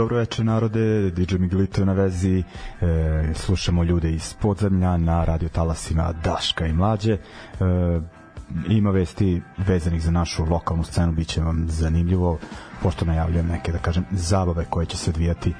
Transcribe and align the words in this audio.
dobro 0.00 0.16
večer 0.16 0.44
narode, 0.44 1.10
DJ 1.10 1.36
Miguelito 1.38 1.80
je 1.80 1.86
na 1.86 1.92
vezi, 1.92 2.42
e, 2.80 3.34
slušamo 3.34 3.84
ljude 3.84 4.12
iz 4.12 4.34
podzemlja 4.34 4.96
na 4.96 5.24
radio 5.24 5.48
talasima 5.48 6.12
Daška 6.24 6.66
i 6.66 6.72
Mlađe. 6.72 7.12
E, 7.12 7.18
ima 8.68 8.90
vesti 8.90 9.42
vezanih 9.56 10.02
za 10.02 10.10
našu 10.10 10.44
lokalnu 10.44 10.84
scenu, 10.84 11.12
bit 11.12 11.28
će 11.28 11.40
vam 11.40 11.66
zanimljivo 11.68 12.38
pošto 12.82 13.04
najavljujem 13.04 13.46
neke, 13.46 13.72
da 13.72 13.78
kažem, 13.78 14.04
zabave 14.10 14.64
koje 14.70 14.86
će 14.86 14.96
se 14.96 15.10
odvijati 15.10 15.50
e, 15.50 15.54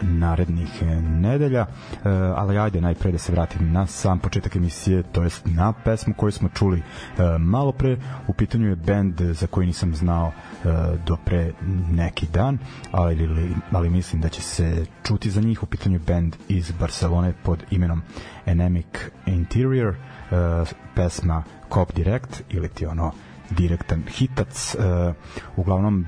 narednih 0.00 0.82
e, 0.82 0.86
nedelja, 1.02 1.60
e, 1.60 1.66
ali 2.36 2.58
ajde 2.58 2.80
najpre 2.80 3.12
da 3.12 3.18
se 3.18 3.32
vratim 3.32 3.72
na 3.72 3.86
sam 3.86 4.18
početak 4.18 4.56
emisije, 4.56 5.02
to 5.02 5.22
jest 5.22 5.46
na 5.46 5.72
pesmu 5.72 6.14
koju 6.14 6.32
smo 6.32 6.48
čuli 6.48 6.78
e, 6.78 6.82
malo 7.38 7.72
pre, 7.72 7.96
u 8.26 8.32
pitanju 8.32 8.68
je 8.68 8.76
band 8.76 9.20
za 9.20 9.46
koji 9.46 9.66
nisam 9.66 9.94
znao 9.94 10.32
e, 10.32 10.68
do 11.06 11.16
pre 11.24 11.52
neki 11.90 12.26
dan, 12.26 12.58
ali, 12.90 13.54
ali 13.72 13.90
mislim 13.90 14.22
da 14.22 14.28
će 14.28 14.42
se 14.42 14.86
čuti 15.02 15.30
za 15.30 15.40
njih, 15.40 15.62
u 15.62 15.66
pitanju 15.66 15.94
je 15.94 16.04
band 16.06 16.36
iz 16.48 16.72
Barcelone 16.72 17.32
pod 17.42 17.62
imenom 17.70 18.02
Anemic 18.46 18.86
Interior, 19.26 19.94
e, 19.94 20.64
pesma 20.94 21.42
Cop 21.74 21.92
Direct 21.94 22.42
ili 22.50 22.68
ti 22.68 22.86
ono 22.86 23.12
direktan 23.50 24.02
hitac 24.08 24.74
uh, 24.74 25.14
uglavnom 25.56 26.06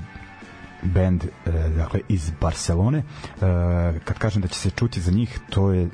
band 0.82 1.24
uh, 1.24 1.54
dakle 1.76 2.00
iz 2.08 2.32
Barcelone. 2.40 2.98
Uh, 2.98 3.42
kad 4.04 4.18
kažem 4.18 4.42
da 4.42 4.48
će 4.48 4.58
se 4.58 4.70
čuti 4.70 5.00
za 5.00 5.12
njih 5.12 5.40
to 5.50 5.72
je 5.72 5.88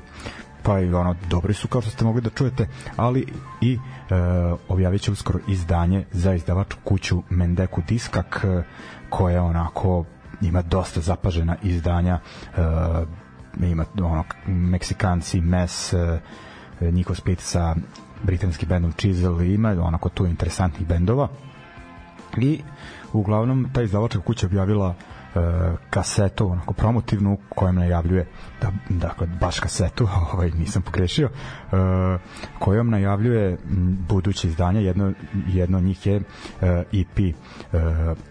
pa 0.63 0.79
i 0.79 0.93
ono 0.93 1.15
dobri 1.29 1.53
su 1.53 1.67
kao 1.67 1.81
što 1.81 1.91
ste 1.91 2.05
mogli 2.05 2.21
da 2.21 2.29
čujete 2.29 2.67
ali 2.95 3.25
i 3.61 3.75
uh, 3.75 4.59
objavit 4.67 5.01
će 5.01 5.11
uskoro 5.11 5.39
izdanje 5.47 6.05
za 6.11 6.33
izdavačku 6.33 6.79
kuću 6.83 7.23
Mendeku 7.29 7.81
Diskak 7.87 8.41
uh, 8.43 8.63
koja 9.09 9.43
onako 9.43 10.05
ima 10.41 10.61
dosta 10.61 11.01
zapažena 11.01 11.55
izdanja 11.63 12.19
uh, 12.57 13.63
ima 13.63 13.85
ono 14.01 14.23
Meksikanci 14.47 15.41
Mes 15.41 15.93
uh, 15.93 15.99
njihov 16.93 17.15
split 17.15 17.39
sa 17.39 17.75
britanskim 18.23 18.69
bendom 18.69 18.91
Chisel 18.91 19.41
ima 19.41 19.69
onako 19.69 20.09
tu 20.09 20.25
interesantnih 20.25 20.87
bendova. 20.87 21.27
I 22.37 22.61
uglavnom 23.13 23.69
ta 23.73 23.81
izdavačka 23.81 24.21
kuća 24.21 24.45
objavila 24.45 24.87
uh, 24.87 25.41
kasetu 25.89 26.51
onako 26.51 26.73
promotivnu 26.73 27.37
kojem 27.49 27.75
najavljuje 27.75 28.27
da 28.61 28.71
dakle 28.89 29.27
baš 29.39 29.59
kasetu 29.59 30.07
ovaj 30.33 30.51
nisam 30.51 30.81
pogrešio 30.81 31.25
uh, 31.27 31.79
kojom 32.59 32.89
najavljuje 32.89 33.57
buduće 34.07 34.47
izdanje. 34.47 34.83
Jedno 34.83 35.13
jedno 35.47 35.77
od 35.77 35.83
njih 35.83 36.07
je 36.07 36.17
uh, 36.17 36.23
EP 36.93 37.19
uh, 37.19 37.81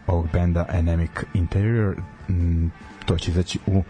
ovog 0.06 0.28
benda 0.32 0.66
Anemic 0.68 1.10
Interior. 1.34 1.96
To 3.04 3.18
će 3.18 3.30
izaći 3.30 3.58
u 3.66 3.78
uh, 3.78 3.84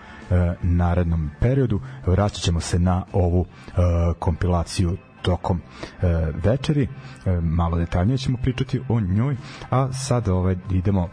narednom 0.62 1.30
periodu. 1.40 1.80
Vraćat 2.06 2.42
ćemo 2.42 2.60
se 2.60 2.78
na 2.78 3.04
ovu 3.12 3.40
uh, 3.40 3.46
kompilaciju 4.18 4.96
tokom 5.22 5.60
e, 5.60 6.06
večeri. 6.44 6.88
E, 7.26 7.40
malo 7.40 7.78
detaljnije 7.78 8.18
ćemo 8.18 8.38
pričati 8.42 8.80
o 8.88 9.00
njoj, 9.00 9.36
a 9.70 9.92
sada 9.92 10.34
ovaj, 10.34 10.56
idemo 10.70 11.08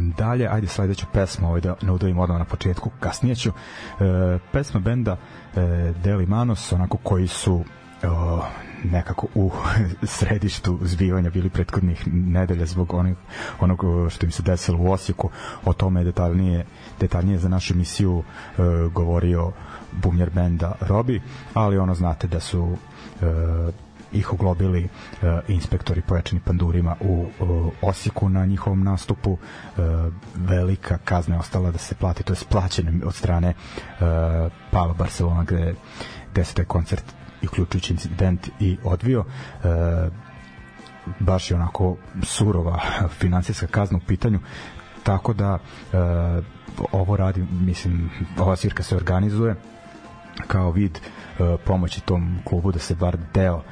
dalje, 0.00 0.48
ajde 0.48 0.66
sledeću 0.66 1.06
pesmu 1.12 1.48
ovaj 1.48 1.60
da 1.60 1.74
ne 1.82 1.92
udavim 1.92 2.18
odmah 2.18 2.38
na 2.38 2.44
početku, 2.44 2.90
kasnije 3.00 3.34
ću. 3.34 3.50
E, 3.50 4.38
pesma 4.52 4.80
benda 4.80 5.16
e, 5.56 5.92
Deli 6.04 6.26
Manos, 6.26 6.72
onako 6.72 6.96
koji 6.96 7.26
su 7.26 7.64
o, 8.04 8.42
nekako 8.84 9.26
u 9.34 9.50
središtu 10.18 10.78
zbivanja 10.82 11.30
bili 11.30 11.50
prethodnih 11.50 12.08
nedelja 12.12 12.66
zbog 12.66 12.94
onog, 12.94 13.16
onog 13.60 13.84
što 14.10 14.26
im 14.26 14.32
se 14.32 14.42
desilo 14.42 14.78
u 14.78 14.90
Osijeku. 14.90 15.30
O 15.64 15.72
tome 15.72 16.04
detaljnije, 16.04 16.66
detaljnije 17.00 17.38
za 17.38 17.48
našu 17.48 17.74
emisiju 17.74 18.22
e, 18.22 18.62
govorio 18.94 19.52
bumjer 19.92 20.30
benda 20.30 20.72
Robi, 20.80 21.20
ali 21.54 21.78
ono 21.78 21.94
znate 21.94 22.26
da 22.26 22.40
su 22.40 22.62
uh, 22.62 22.78
ih 24.12 24.32
oglobili 24.32 24.84
uh, 24.84 25.28
inspektori 25.48 26.02
pojačani 26.02 26.40
pandurima 26.44 26.96
u 27.00 27.26
uh, 27.40 27.72
Osijeku 27.82 28.28
na 28.28 28.46
njihovom 28.46 28.84
nastupu. 28.84 29.32
Uh, 29.32 29.38
velika 30.34 30.98
kazna 30.98 31.34
je 31.34 31.40
ostala 31.40 31.70
da 31.70 31.78
se 31.78 31.94
plati 31.94 32.22
to 32.22 32.32
je 32.32 32.36
splaćeno 32.36 33.06
od 33.06 33.14
strane 33.14 33.48
uh, 33.48 34.52
Palo 34.70 34.94
Barcelona 34.94 35.44
gde, 35.44 35.74
gde 36.32 36.44
se 36.44 36.54
taj 36.54 36.64
koncert 36.64 37.04
i 37.42 37.46
uključujući 37.46 37.92
incident 37.92 38.48
i 38.60 38.76
odvio 38.84 39.20
uh, 39.20 39.26
baš 41.20 41.50
je 41.50 41.54
onako 41.56 41.96
surova 42.22 42.80
finansijska 43.20 43.66
kazna 43.66 43.98
u 43.98 44.06
pitanju. 44.06 44.40
Tako 45.02 45.32
da 45.32 45.54
uh, 45.54 46.44
ovo 46.92 47.16
radi 47.16 47.46
mislim 47.50 48.10
ova 48.38 48.56
svirka 48.56 48.82
se 48.82 48.96
organizuje 48.96 49.54
kao 50.46 50.70
vid 50.70 50.98
uh, 50.98 51.60
pomoći 51.64 52.00
tom 52.00 52.38
klubu 52.44 52.72
da 52.72 52.78
se 52.78 52.94
bar 52.94 53.16
deo 53.34 53.62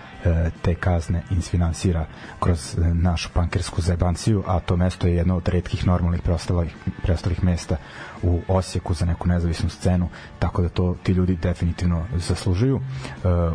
te 0.63 0.75
kazne 0.75 1.22
insfinansira 1.31 2.07
kroz 2.41 2.78
uh, 2.78 2.87
našu 2.87 3.28
pankersku 3.34 3.81
zajebanciju, 3.81 4.45
a 4.47 4.61
to 4.61 4.77
mesto 4.77 5.07
je 5.07 5.15
jedno 5.15 5.37
od 5.37 5.49
redkih 5.49 5.87
normalnih 5.87 6.22
preostalih, 6.22 6.77
preostalih 7.03 7.45
mesta 7.45 7.77
u 8.22 8.41
Osijeku 8.49 8.95
za 8.95 9.07
neku 9.07 9.28
nezavisnu 9.28 9.69
scenu, 9.69 10.09
tako 10.39 10.63
da 10.63 10.69
to 10.69 10.97
ti 11.03 11.13
ljudi 11.13 11.37
definitivno 11.37 12.07
zaslužuju. 12.17 12.77
Uh, 12.77 12.83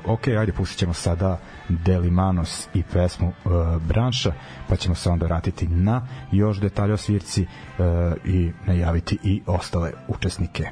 ok, 0.05 0.27
ajde 0.27 0.53
pustit 0.53 0.77
ćemo 0.77 0.93
sada 0.93 1.39
Deli 1.69 2.11
Manos 2.11 2.67
i 2.73 2.83
pesmu 2.83 3.27
uh, 3.27 3.81
Branša, 3.81 4.33
pa 4.69 4.75
ćemo 4.75 4.95
se 4.95 5.09
onda 5.09 5.25
vratiti 5.25 5.67
na 5.67 6.07
još 6.31 6.59
detalje 6.59 6.93
o 6.93 6.97
svirci 6.97 7.41
uh, 7.41 7.85
i 8.25 8.51
najaviti 8.65 9.17
i 9.23 9.41
ostale 9.45 9.91
učesnike. 10.07 10.69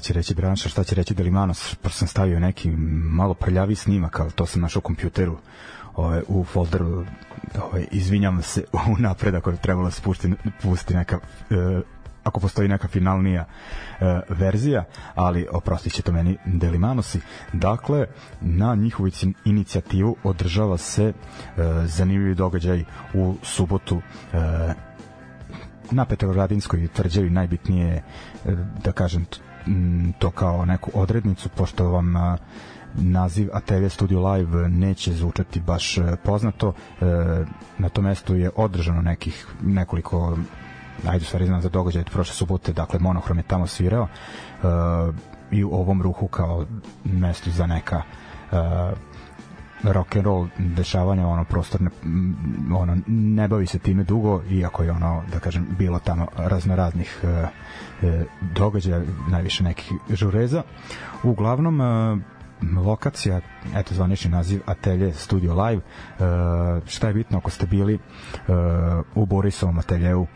Će 0.00 0.12
reći 0.12 0.34
Branša, 0.34 0.68
šta 0.68 0.84
će 0.84 0.94
reći 0.94 1.14
Delimanos, 1.14 1.74
pošto 1.74 1.98
sam 1.98 2.08
stavio 2.08 2.40
neki 2.40 2.70
malo 3.10 3.34
prljavi 3.34 3.74
snimak, 3.74 4.20
ali 4.20 4.30
to 4.30 4.46
sam 4.46 4.62
našao 4.62 4.80
u 4.80 4.82
kompjuteru 4.82 5.38
ovaj, 5.96 6.22
u 6.28 6.44
folderu 6.44 7.04
ovaj, 7.62 7.86
izvinjam 7.90 8.42
se 8.42 8.64
u 8.92 8.98
napred 8.98 9.34
ako 9.34 9.50
je 9.50 9.56
trebalo 9.56 9.90
spustiti 9.90 10.34
pusti 10.62 10.94
neka 10.94 11.18
e, 11.50 11.80
ako 12.24 12.40
postoji 12.40 12.68
neka 12.68 12.88
finalnija 12.88 13.44
e, 14.00 14.20
verzija, 14.28 14.84
ali 15.14 15.46
oprostit 15.52 15.92
će 15.92 16.02
to 16.02 16.12
meni 16.12 16.38
Delimanosi. 16.46 17.20
Dakle, 17.52 18.06
na 18.40 18.74
njihovu 18.74 19.10
inicijativu 19.44 20.16
održava 20.24 20.76
se 20.76 21.04
e, 21.04 21.12
zanimljivi 21.84 22.34
događaj 22.34 22.84
u 23.14 23.34
subotu 23.42 24.00
e, 24.32 24.38
na 25.90 26.04
Petrovaradinskoj 26.04 26.88
tvrđavi 26.88 27.30
najbitnije 27.30 28.02
da 28.84 28.92
kažem 28.92 29.26
to 30.18 30.30
kao 30.30 30.64
neku 30.64 30.90
odrednicu 30.94 31.48
pošto 31.48 31.88
vam 31.88 32.16
e, 32.16 32.36
naziv 32.94 33.48
Atelje 33.52 33.88
Studio 33.88 34.32
Live 34.32 34.68
neće 34.68 35.12
zvučati 35.12 35.60
baš 35.60 35.98
e, 35.98 36.16
poznato 36.24 36.72
na 37.78 37.88
tom 37.88 38.04
mestu 38.04 38.36
je 38.36 38.50
održano 38.56 39.02
nekih 39.02 39.46
nekoliko 39.62 40.38
ajde 41.06 41.24
stvari 41.24 41.46
znam 41.46 41.60
za 41.60 41.68
događaj 41.68 42.04
prošle 42.04 42.34
subote 42.34 42.72
dakle 42.72 42.98
Monohrom 42.98 43.38
je 43.38 43.44
tamo 43.44 43.66
svirao 43.66 44.08
i 45.50 45.64
u 45.64 45.70
ovom 45.72 46.02
ruhu 46.02 46.28
kao 46.28 46.66
mestu 47.04 47.50
za 47.50 47.66
neka 47.66 48.02
rock 49.82 50.16
and 50.16 50.24
roll 50.24 50.48
dešavanja 50.58 51.26
ono 51.26 51.44
prostor 51.44 51.80
ne, 51.80 51.90
ono 52.76 52.98
ne 53.06 53.48
bavi 53.48 53.66
se 53.66 53.78
time 53.78 54.04
dugo 54.04 54.42
iako 54.50 54.82
je 54.82 54.90
ono 54.90 55.22
da 55.32 55.40
kažem 55.40 55.66
bilo 55.78 55.98
tamo 55.98 56.26
raznoraznih 56.36 57.20
e, 57.22 57.26
e, 58.06 58.24
događaja 58.54 59.02
najviše 59.30 59.64
nekih 59.64 59.92
žureza 60.10 60.62
uglavnom 61.22 61.80
e, 61.80 62.18
lokacija, 62.62 63.40
eto 63.74 63.94
zvanični 63.94 64.30
naziv 64.30 64.60
Atelje 64.66 65.12
Studio 65.12 65.64
Live. 65.64 65.82
E, 65.82 66.22
šta 66.86 67.08
je 67.08 67.14
bitno 67.14 67.38
ako 67.38 67.50
ste 67.50 67.66
bili 67.66 67.94
e, 67.94 67.98
u 69.14 69.26
Borisovom 69.26 69.78
ateljeu 69.78 70.26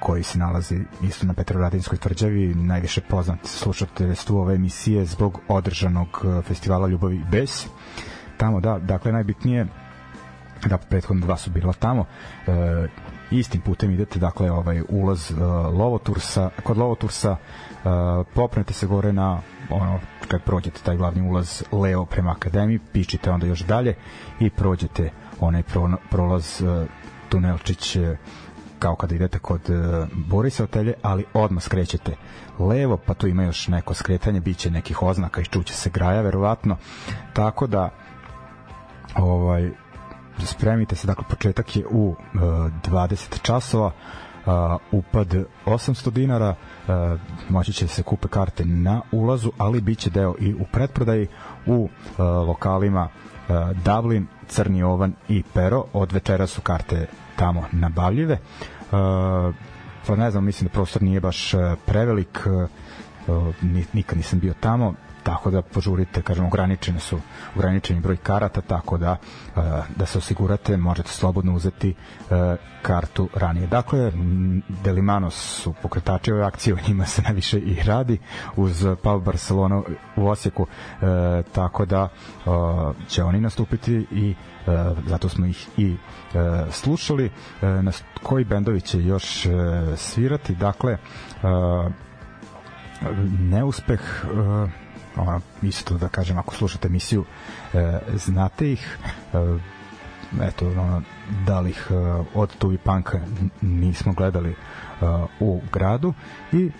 koji 0.00 0.22
se 0.22 0.38
nalazi 0.38 0.80
isto 1.02 1.26
na 1.26 1.34
Petrovaradinskoj 1.34 1.98
tvrđavi, 1.98 2.54
najviše 2.54 3.00
poznat 3.00 3.38
slušateljstvo 3.44 4.40
ove 4.40 4.54
emisije 4.54 5.04
zbog 5.04 5.40
održanog 5.48 6.08
e, 6.24 6.42
festivala 6.42 6.88
Ljubavi 6.88 7.22
bez 7.30 7.66
tamo, 8.36 8.60
da, 8.60 8.78
dakle 8.78 9.12
najbitnije 9.12 9.66
da 10.66 10.78
prethodno 10.78 11.26
dva 11.26 11.36
su 11.36 11.50
bila 11.50 11.72
tamo. 11.72 12.04
E, 12.46 12.88
istim 13.30 13.60
putem 13.60 13.90
idete 13.90 14.18
dakle 14.18 14.50
ovaj 14.50 14.82
ulaz 14.88 15.30
e, 15.30 15.34
Lovotursa 15.72 16.50
kod 16.62 16.78
Lovotursa 16.78 17.36
e, 17.36 17.76
popnete 18.34 18.72
se 18.72 18.86
gore 18.86 19.12
na 19.12 19.40
ono 19.70 20.00
kad 20.28 20.42
prođete 20.42 20.80
taj 20.80 20.96
glavni 20.96 21.28
ulaz 21.28 21.62
leo 21.72 22.04
prema 22.04 22.30
akademiji 22.30 22.78
pičite 22.92 23.30
onda 23.30 23.46
još 23.46 23.60
dalje 23.60 23.94
i 24.40 24.50
prođete 24.50 25.10
onaj 25.40 25.62
pro, 25.62 25.90
prolaz 26.10 26.62
e, 26.62 26.86
tunelčić 27.28 27.96
e, 27.96 28.16
kao 28.78 28.96
kada 28.96 29.14
idete 29.14 29.38
kod 29.38 29.70
e, 29.70 30.06
Borisa 30.12 30.62
hotelje, 30.62 30.94
ali 31.02 31.24
odmah 31.34 31.62
skrećete 31.62 32.16
levo, 32.58 32.96
pa 32.96 33.14
tu 33.14 33.26
ima 33.26 33.44
još 33.44 33.68
neko 33.68 33.94
skretanje, 33.94 34.40
biće 34.40 34.70
nekih 34.70 35.02
oznaka, 35.02 35.40
iščuće 35.40 35.74
se 35.74 35.90
graja 35.90 36.20
verovatno, 36.20 36.76
tako 37.32 37.66
da 37.66 37.90
ovaj 39.14 39.70
spremite 40.38 40.96
se 40.96 41.06
dakle 41.06 41.24
početak 41.28 41.76
je 41.76 41.86
u 41.90 42.14
e, 42.34 42.38
20 42.38 43.42
časova 43.42 43.92
uh, 44.46 44.52
upad 44.92 45.34
800 45.66 46.10
dinara 46.10 46.54
uh, 46.88 47.20
moći 47.48 47.72
će 47.72 47.88
se 47.88 48.02
kupe 48.02 48.28
karte 48.28 48.64
na 48.64 49.00
ulazu 49.12 49.52
ali 49.58 49.80
biće 49.80 50.10
deo 50.10 50.34
i 50.40 50.54
u 50.54 50.64
pretprodaji 50.72 51.26
u 51.66 51.74
uh, 51.74 51.88
lokalima 52.18 53.08
uh, 53.48 53.56
Dublin, 53.84 54.26
Crni 54.48 54.82
Ovan 54.82 55.14
i 55.28 55.42
Pero. 55.54 55.84
Od 55.92 56.12
večera 56.12 56.46
su 56.46 56.60
karte 56.60 57.06
tamo 57.36 57.64
nabavljive. 57.72 58.34
Uh, 58.34 59.54
pa 60.06 60.16
ne 60.16 60.30
znam, 60.30 60.44
mislim 60.44 60.68
da 60.68 60.72
prostor 60.72 61.02
nije 61.02 61.20
baš 61.20 61.52
prevelik 61.86 62.46
uh, 63.28 63.54
nikad 63.92 64.16
nisam 64.16 64.38
bio 64.38 64.54
tamo 64.60 64.94
tako 65.26 65.50
da 65.50 65.62
požurite, 65.62 66.22
kažem, 66.22 66.46
ograničene 66.46 67.00
su 67.00 67.18
ograničeni 67.56 68.00
broj 68.00 68.16
karata, 68.16 68.60
tako 68.60 68.98
da 68.98 69.16
uh, 69.56 69.62
da 69.96 70.06
se 70.06 70.18
osigurate, 70.18 70.76
možete 70.76 71.10
slobodno 71.10 71.54
uzeti 71.54 71.94
uh, 71.94 72.36
kartu 72.82 73.28
ranije. 73.34 73.66
Dakle, 73.66 74.12
Delimanos 74.84 75.34
su 75.34 75.74
pokretači 75.82 76.32
ove 76.32 76.44
akcije, 76.44 76.74
o 76.74 76.78
njima 76.88 77.04
se 77.04 77.22
najviše 77.22 77.58
i 77.58 77.82
radi 77.82 78.18
uz 78.56 78.86
Pau 79.02 79.20
Barcelona 79.20 79.82
u 80.16 80.28
Osijeku, 80.28 80.62
uh, 80.62 81.08
tako 81.52 81.84
da 81.84 82.08
će 83.08 83.24
oni 83.24 83.40
nastupiti 83.40 84.06
i 84.10 84.34
zato 85.06 85.28
smo 85.28 85.46
ih 85.46 85.68
i 85.76 85.96
slušali. 86.70 87.30
Na 87.62 87.92
koji 88.22 88.44
bendovi 88.44 88.80
će 88.80 89.04
još 89.04 89.46
svirati? 89.96 90.54
Dakle, 90.54 90.96
neuspeh 93.40 94.00
ono, 95.16 95.40
isto 95.62 95.98
da 95.98 96.08
kažem, 96.08 96.38
ako 96.38 96.54
slušate 96.54 96.88
emisiju, 96.88 97.24
e, 97.74 97.98
znate 98.14 98.72
ih, 98.72 98.98
e, 99.32 99.58
eto, 100.42 100.68
ono, 100.68 101.02
da 101.46 101.60
li 101.60 101.70
ih 101.70 101.86
e, 101.90 101.94
od 102.34 102.56
Tuvi 102.56 102.78
Panka 102.78 103.20
nismo 103.60 104.12
gledali 104.12 104.50
e, 104.50 104.54
u 105.40 105.60
gradu 105.72 106.14
i 106.52 106.66
e, 106.66 106.70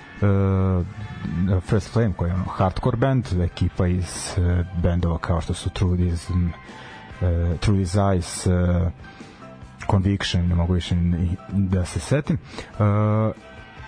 First 1.61 1.93
Flame 1.93 2.13
koji 2.17 2.29
je 2.29 2.35
ono, 2.35 2.45
hardcore 2.45 2.97
band, 2.97 3.27
ekipa 3.41 3.87
iz 3.87 4.39
e, 4.39 4.65
bendova 4.83 5.19
kao 5.19 5.41
što 5.41 5.55
su 5.55 5.71
Trudy's 5.71 6.51
e, 7.21 7.27
Trudy's 7.67 7.99
Eyes 7.99 8.51
e, 8.51 8.91
Conviction, 9.91 10.47
ne 10.49 10.55
mogu 10.55 10.73
više 10.73 10.97
ni 10.97 11.37
da 11.53 11.85
se 11.85 12.01
setim. 12.01 12.37
E, 12.37 12.83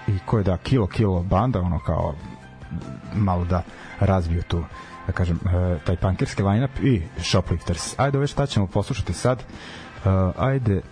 i 0.08 0.18
ko 0.26 0.38
je 0.38 0.44
da 0.44 0.56
Kilo 0.56 0.86
Kilo 0.86 1.22
banda, 1.22 1.60
ono 1.60 1.78
kao 1.78 2.14
malo 3.14 3.44
da 3.44 3.62
razviju 4.00 4.42
tu 4.42 4.64
da 5.08 5.12
kažem, 5.12 5.36
e, 5.36 5.78
taj 5.84 5.96
punkerski 5.96 6.42
line-up 6.42 6.80
i 6.82 7.02
Shoplifters. 7.18 7.98
Ajde, 7.98 8.18
ove 8.18 8.26
šta 8.26 8.46
ćemo 8.46 8.66
poslušati 8.66 9.12
sad? 9.12 9.42
Uh, 10.04 10.10
ajde, 10.36 10.76
uh, 10.76 10.82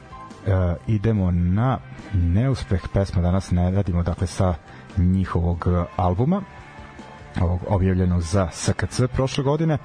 idemo 0.87 1.31
na 1.31 1.79
neuspeh 2.13 2.83
pesma 2.93 3.23
danas 3.23 3.51
ne 3.51 3.71
radimo, 3.71 4.03
dakle, 4.03 4.27
sa 4.27 4.55
njihovog 4.97 5.67
albuma 5.97 6.43
ovog 7.41 7.61
objavljenog 7.69 8.23
za 8.23 8.49
SKC 8.53 9.01
prošle 9.15 9.45
godine 9.45 9.79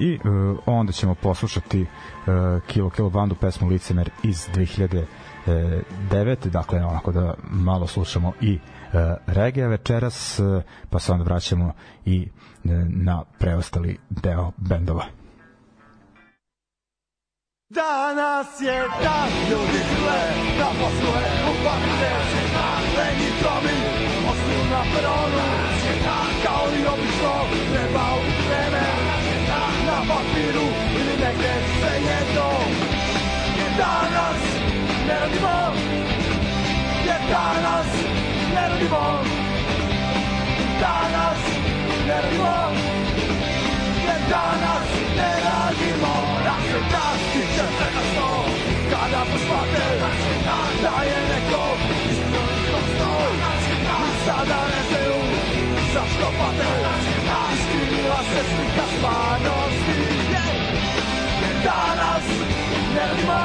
i 0.00 0.18
onda 0.66 0.92
ćemo 0.92 1.14
poslušati 1.14 1.86
Kilo 2.66 2.90
Kilo 2.90 3.10
bandu 3.10 3.34
pesmu 3.34 3.68
Licemer 3.68 4.10
iz 4.22 4.48
2009 5.46 6.48
dakle 6.48 6.84
onako 6.84 7.12
da 7.12 7.34
malo 7.50 7.86
slušamo 7.86 8.32
i 8.40 8.54
uh, 8.54 8.60
E, 8.60 8.75
regija 9.26 9.68
večeras, 9.68 10.38
e, 10.38 10.62
pa 10.90 10.98
se 10.98 11.12
onda 11.12 11.24
vraćamo 11.24 11.72
i 12.04 12.22
e, 12.22 12.28
na 12.88 13.24
preostali 13.38 13.98
deo 14.10 14.52
bendova. 14.56 15.04
Danas 17.68 18.60
je 18.60 18.78
dan 19.02 19.28
ljudi 19.50 19.80
hle, 19.90 20.22
da 20.58 20.68
posluje 20.80 21.30
u 21.50 21.52
pakteći 21.64 22.42
Lenji 22.96 23.30
tromi, 23.40 23.76
osnu 24.30 24.58
na 24.70 24.82
peronu 24.94 25.42
Kao 26.44 26.66
i 26.78 26.86
obično, 26.92 27.32
treba 27.72 28.04
u 28.18 28.22
vreme. 28.48 28.86
Na 29.86 29.98
papiru 30.08 30.66
ili 30.98 31.14
negde 31.24 31.52
sve 31.78 31.92
jedno. 32.08 32.48
Jer 33.58 33.70
danas 33.78 34.40
ne 35.08 35.18
radimo 35.20 35.74
Jer 37.06 37.20
danas 37.30 37.86
ne 38.56 38.68
radimo 38.68 39.04
Danas 40.80 41.40
ne 42.06 42.14
radimo 42.22 42.56
Jer 44.06 44.20
danas 44.30 44.88
ne 45.18 45.30
radimo. 45.46 46.12
Naše 46.46 46.78
dan 46.92 47.16
tiče 47.32 47.64
prekasno 47.76 48.28
Kada 48.90 49.22
pospate 49.30 49.86
Da 50.82 50.96
je 51.08 51.18
neko 51.30 51.64
ispunio 52.10 52.78
snoj 52.92 53.32
I 54.02 54.26
sada 54.26 54.60
ne 54.72 54.80
znaju 54.88 55.18
zašto 55.94 56.26
pate 56.38 56.68
Iskrivila 57.54 58.20
se 58.30 58.42
slika 58.50 58.86
stvarnosti 58.96 59.98
Jer 61.42 61.56
danas 61.64 62.26
ne 62.94 63.00
radimo 63.08 63.42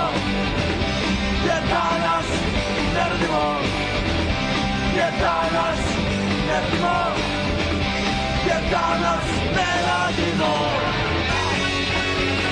Jer 1.45 1.63
danas 1.69 2.27
ne 2.93 3.09
radimo 3.09 3.90
Jer 4.95 5.11
danas 5.21 5.79
ne 6.47 6.59
radimo 6.77 7.15
Jer 8.45 8.63
danas 8.71 9.25
ne 9.55 9.69
radimo. 9.87 10.53
ne 11.27 12.50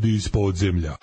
Ljudi 0.00 0.14
iz 0.16 0.28
podzemlja. 0.28 0.96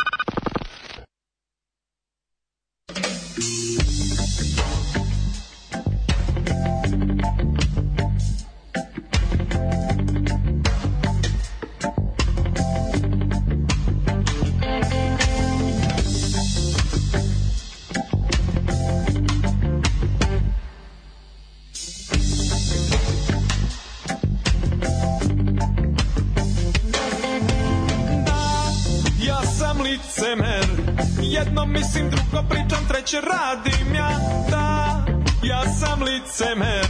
Treće 33.08 33.28
radim 33.28 33.96
ja 33.96 34.10
Da, 34.50 35.06
ja 35.44 35.62
sam 35.80 36.04
licemer. 36.04 36.88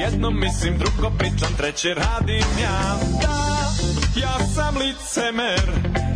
Jedno 0.00 0.30
mislim, 0.30 0.78
drugo 0.78 1.16
pričam, 1.18 1.48
treće 1.56 1.94
radim 1.94 2.46
ja 2.62 2.96
Da, 3.22 3.60
ja 4.20 4.46
sam 4.54 4.76
licemer. 4.76 5.70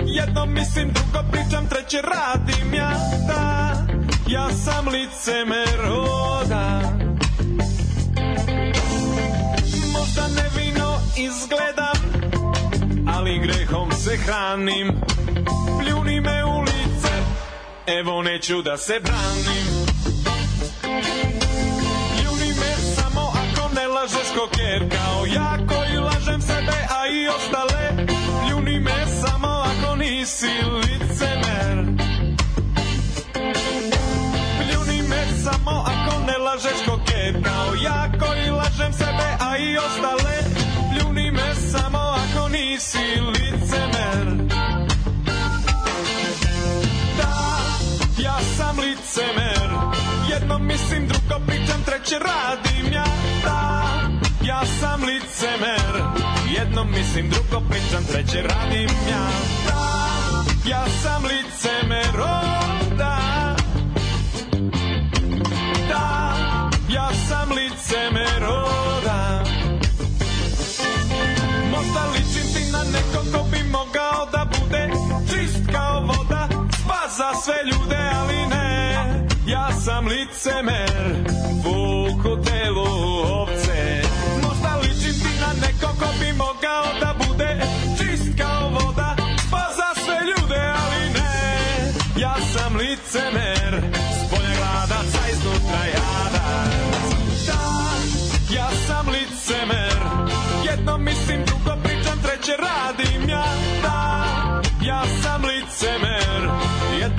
Jedno 0.07 0.47
mislim, 0.47 0.93
drugo 0.93 1.31
pričam, 1.31 1.69
treće 1.69 2.03
radim 2.03 2.75
ja 2.75 2.91
Da, 3.29 3.75
ja 4.29 4.49
sam 4.51 4.89
licemer, 4.89 5.81
o 5.91 6.45
da. 6.49 6.81
Možda 9.93 10.29
nevino 10.29 10.99
izgledam 11.17 11.99
Ali 13.17 13.39
grehom 13.39 13.93
se 13.93 14.17
hranim. 14.17 15.01
Pljuni 15.81 16.21
me 16.21 16.45
u 16.45 16.48
Evo 17.97 18.23
neću 18.23 18.63
da 18.63 18.77
se 18.77 19.01
branim. 19.03 19.67
Ljuni 22.25 22.49
me 22.49 22.77
samo 22.97 23.21
ako 23.21 23.75
ne 23.75 23.87
lažeš 23.87 24.29
koker 24.39 24.91
Kao 24.91 25.27
ja 25.27 25.59
koji 25.69 25.99
lažem 25.99 26.41
sebe, 26.41 26.79
a 26.91 27.07
i 27.07 27.29
ostale. 27.29 28.07
Ljuni 28.51 28.81
me 28.81 29.07
samo 29.23 29.49
ako 29.49 29.97
nisi 29.97 30.51
licemer. 30.75 31.77
Ljuni 34.73 35.03
me 35.09 35.27
samo 35.45 35.85
ako 35.87 36.21
ne 36.27 36.39
lažeš 36.39 36.85
koker 36.89 37.45
Kao 37.45 37.75
ja 37.85 38.13
koji 38.21 38.51
lažem 38.51 38.93
sebe, 38.93 39.29
a 39.41 39.59
i 39.59 39.77
ostale. 39.77 40.37
Ljuni 41.01 41.31
me 41.31 41.55
samo 41.55 41.99
ako 41.99 42.49
nisi 42.49 43.21
licemer 43.21 44.48
licemer 49.09 49.71
Jedno 50.31 50.59
mislim, 50.59 51.07
drugo 51.09 51.47
pričam, 51.47 51.83
treće 51.85 52.19
radim 52.19 52.93
ja. 52.93 53.05
Da, 53.45 53.85
ja 54.43 54.63
sam 54.81 55.03
licemer. 55.03 56.03
Jedno 56.59 56.85
mislim, 56.85 57.31
drugo 57.31 57.69
pričam, 57.69 58.05
treće 58.05 58.43
radim 58.43 58.91
ja. 59.11 59.29
Da, 59.67 60.09
ja 60.71 60.85
sam 61.03 61.23
licemer, 61.25 62.21
o 62.21 62.41
da. 62.97 63.19
Da, 65.89 66.37
ja 66.89 67.11
sam 67.29 67.49
licemer, 67.53 68.45
o 68.45 69.01
da. 69.05 69.45
Možda 71.71 72.07
ličim 72.13 72.53
ti 72.55 72.73
na 72.73 72.79
nekog 72.79 73.33
ko 73.33 73.49
bi 73.51 73.63
mogao 73.71 74.27
da 74.33 74.45
bude 74.45 74.91
Čist 75.31 75.73
kao 75.73 76.01
voda, 76.01 76.49
spas 76.49 77.17
za 77.17 77.31
sve 77.45 77.55
ljude, 77.65 78.08
sam 79.99 80.07
licemer, 80.07 80.91
vuk 81.65 82.25
u 82.25 82.37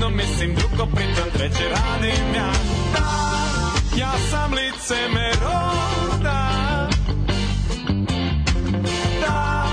mislim, 0.10 0.56
drugo 0.56 0.92
pričam, 0.96 1.30
treće 1.34 1.64
radim 1.70 2.36
ja 2.36 2.52
Da, 2.94 3.10
ja 3.98 4.12
sam 4.32 4.54
licemer, 4.54 5.38
oh, 5.46 6.20
da 6.24 6.50
Da, 9.22 9.68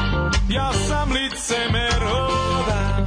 ja 0.49 0.73
sam 0.89 1.13
licemer, 1.13 2.03
oh, 2.13 2.67
da 2.67 3.05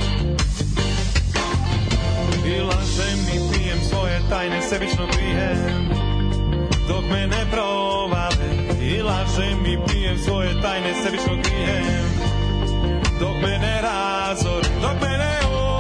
I 2.45 2.62
lažem 2.62 3.19
i 3.36 3.53
pijem 3.53 3.79
svoje 3.89 4.19
tajne, 4.29 4.62
sebično 4.62 5.07
pijem. 5.07 5.89
Dok 6.88 7.03
me 7.12 7.27
ne 7.27 7.45
provale. 7.51 8.50
I 8.81 9.01
lažem 9.01 9.65
i 9.65 9.77
pijem 9.88 10.17
svoje 10.17 10.62
tajne, 10.62 10.93
sebično 11.03 11.33
pijem. 11.43 12.09
Dok 13.19 13.36
me 13.41 13.57
ne 13.59 13.81
razor, 13.81 14.63
dok 14.81 15.01
me 15.01 15.17
ne 15.17 15.39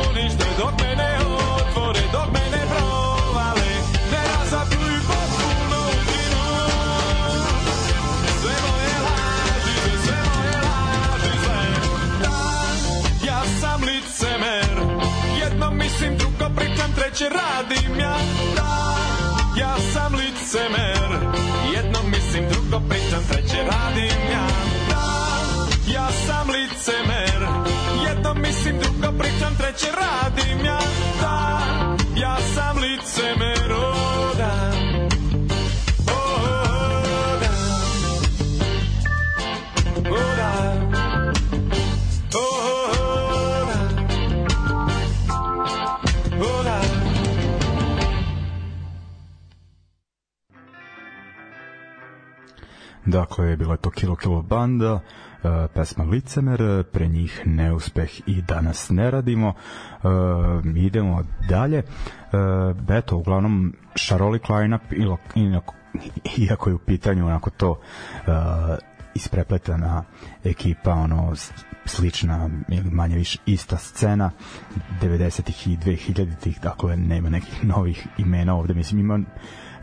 unište, 0.09 0.45
dok 0.57 0.73
me 0.81 0.88
treće 17.19 17.35
radim 17.35 17.99
ja. 17.99 18.17
Da, 18.55 18.95
ja 19.59 19.75
sam 19.93 20.13
licemer, 20.15 21.19
jedno 21.75 21.99
mislim, 22.03 22.43
drugo 22.49 22.87
pričam, 22.89 23.23
treće 23.29 23.57
radim 23.57 24.21
ja. 24.31 24.47
Da, 24.89 25.03
ja 25.93 26.07
sam 26.27 26.49
licemer 26.49 27.47
Jedno 28.07 28.33
mislim, 28.33 28.79
drugo 28.79 29.17
pričam, 29.19 29.55
treće 29.57 29.87
radim 30.01 30.65
ja 30.65 30.79
Da, 31.21 31.59
ja 32.15 32.37
sam 32.55 32.77
licemer, 32.77 33.58
Dakle, 53.09 53.55
bila 53.55 53.73
je 53.73 53.77
to 53.77 53.89
Kilo 53.89 54.15
Kilo 54.15 54.41
banda, 54.41 54.99
e, 55.43 55.67
pesma 55.73 56.03
Licemer, 56.03 56.83
pre 56.91 57.07
njih 57.07 57.41
neuspeh 57.45 58.27
i 58.27 58.41
danas 58.41 58.89
ne 58.89 59.11
radimo. 59.11 59.53
E, 59.53 60.79
idemo 60.79 61.23
dalje. 61.49 61.77
E, 61.77 61.83
eto, 62.97 63.17
uglavnom, 63.17 63.73
šarolik 63.95 64.49
line-up, 64.49 64.81
iako, 66.37 66.69
je 66.69 66.75
u 66.75 66.79
pitanju 66.79 67.25
onako 67.25 67.49
to 67.49 67.79
isprepletana 69.15 70.03
ekipa, 70.43 70.91
ono, 70.91 71.33
slična 71.85 72.49
ili 72.67 72.89
manje 72.89 73.15
više 73.15 73.39
ista 73.45 73.77
scena 73.77 74.31
90-ih 75.01 75.67
i 75.67 75.77
2000-ih, 75.77 76.59
dakle 76.61 76.97
nema 76.97 77.29
nekih 77.29 77.65
novih 77.65 78.07
imena 78.17 78.55
ovde, 78.55 78.73
mislim 78.73 78.99
ima 78.99 79.19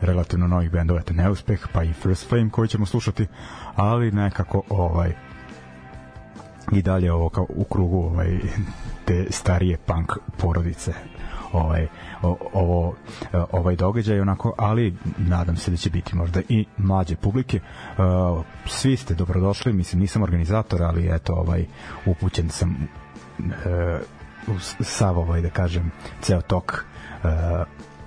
relativno 0.01 0.47
novih 0.47 0.71
bendova, 0.71 0.99
eto 0.99 1.13
neuspeh, 1.13 1.67
pa 1.73 1.83
i 1.83 1.93
First 1.93 2.29
Flame 2.29 2.49
koji 2.49 2.67
ćemo 2.67 2.85
slušati, 2.85 3.27
ali 3.75 4.11
nekako 4.11 4.61
ovaj 4.69 5.13
i 6.71 6.81
dalje 6.81 7.11
ovo 7.11 7.29
kao 7.29 7.45
u 7.49 7.63
krugu 7.63 7.97
ovaj 7.97 8.39
te 9.05 9.25
starije 9.29 9.77
punk 9.77 10.11
porodice 10.37 10.93
ovaj 11.51 11.87
o, 12.21 12.37
ovo 12.53 12.95
ovaj 13.51 13.75
događaj 13.75 14.19
onako 14.19 14.53
ali 14.57 14.95
nadam 15.17 15.57
se 15.57 15.71
da 15.71 15.77
će 15.77 15.89
biti 15.89 16.15
možda 16.15 16.41
i 16.49 16.65
mlađe 16.77 17.15
publike. 17.15 17.59
Uh, 17.97 18.45
svi 18.65 18.97
ste 18.97 19.13
dobrodošli 19.13 19.73
mislim 19.73 20.01
nisam 20.01 20.23
organizator 20.23 20.83
ali 20.83 21.15
eto 21.15 21.33
ovaj 21.33 21.65
upućen 22.05 22.49
sam 22.49 22.87
uh, 23.37 23.45
sav 24.79 25.17
ovaj 25.17 25.41
da 25.41 25.49
kažem 25.49 25.91
ceo 26.21 26.41
tok 26.41 26.85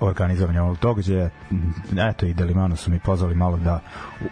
organizovanja 0.00 0.62
ovog 0.62 0.78
događaja 0.82 1.30
eto 2.10 2.26
i 2.26 2.34
Delimano 2.34 2.76
su 2.76 2.90
mi 2.90 2.98
pozvali 2.98 3.34
malo 3.34 3.56
da 3.56 3.80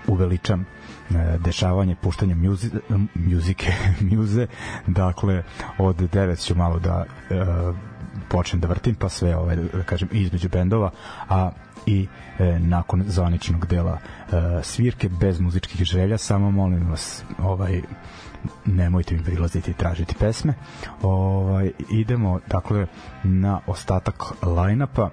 uveličam 0.07 0.67
E, 1.11 1.39
dešavanje 1.39 1.97
puštanja 1.97 2.35
muzi, 2.35 2.71
muzike 3.15 3.73
muze 4.11 4.47
dakle 4.87 5.43
od 5.79 5.97
9 5.97 6.47
ću 6.47 6.57
malo 6.57 6.79
da 6.79 7.05
e, 7.31 7.35
počnem 8.29 8.61
da 8.61 8.69
vrtim 8.69 8.95
pa 8.95 9.09
sve 9.09 9.37
ove 9.37 9.57
da 9.57 9.83
kažem 9.83 10.09
između 10.13 10.49
bendova 10.49 10.91
a 11.29 11.51
i 11.87 12.07
e, 12.39 12.59
nakon 12.59 13.05
zvaničnog 13.07 13.67
dela 13.67 13.99
e, 13.99 14.63
svirke 14.63 15.09
bez 15.09 15.41
muzičkih 15.41 15.85
želja. 15.85 16.19
Samo 16.19 16.51
molim 16.51 16.91
vas 16.91 17.25
ovaj 17.39 17.81
nemojte 18.67 19.15
mi 19.15 19.23
prilaziti 19.23 19.71
i 19.71 19.75
tražiti 19.75 20.15
pesme. 20.15 20.55
Ovaj 21.03 21.71
idemo 21.91 22.41
dakle 22.47 22.87
na 23.23 23.61
ostatak 23.67 24.23
line-upa 24.43 25.11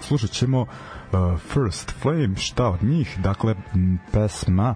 slušat 0.00 0.30
ćemo 0.30 0.66
First 1.38 1.90
Flame, 1.90 2.36
šta 2.36 2.68
od 2.68 2.82
njih? 2.82 3.18
Dakle, 3.22 3.54
pesma 4.12 4.74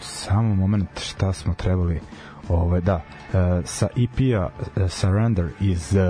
samo 0.00 0.54
moment 0.54 1.00
šta 1.00 1.32
smo 1.32 1.54
trebali 1.54 2.00
ovaj 2.48 2.80
da 2.80 2.94
uh, 2.94 3.00
sa 3.64 3.88
EP-a 3.96 4.46
uh, 4.46 4.90
Surrender 4.90 5.48
iz 5.60 5.94
uh, 5.94 6.00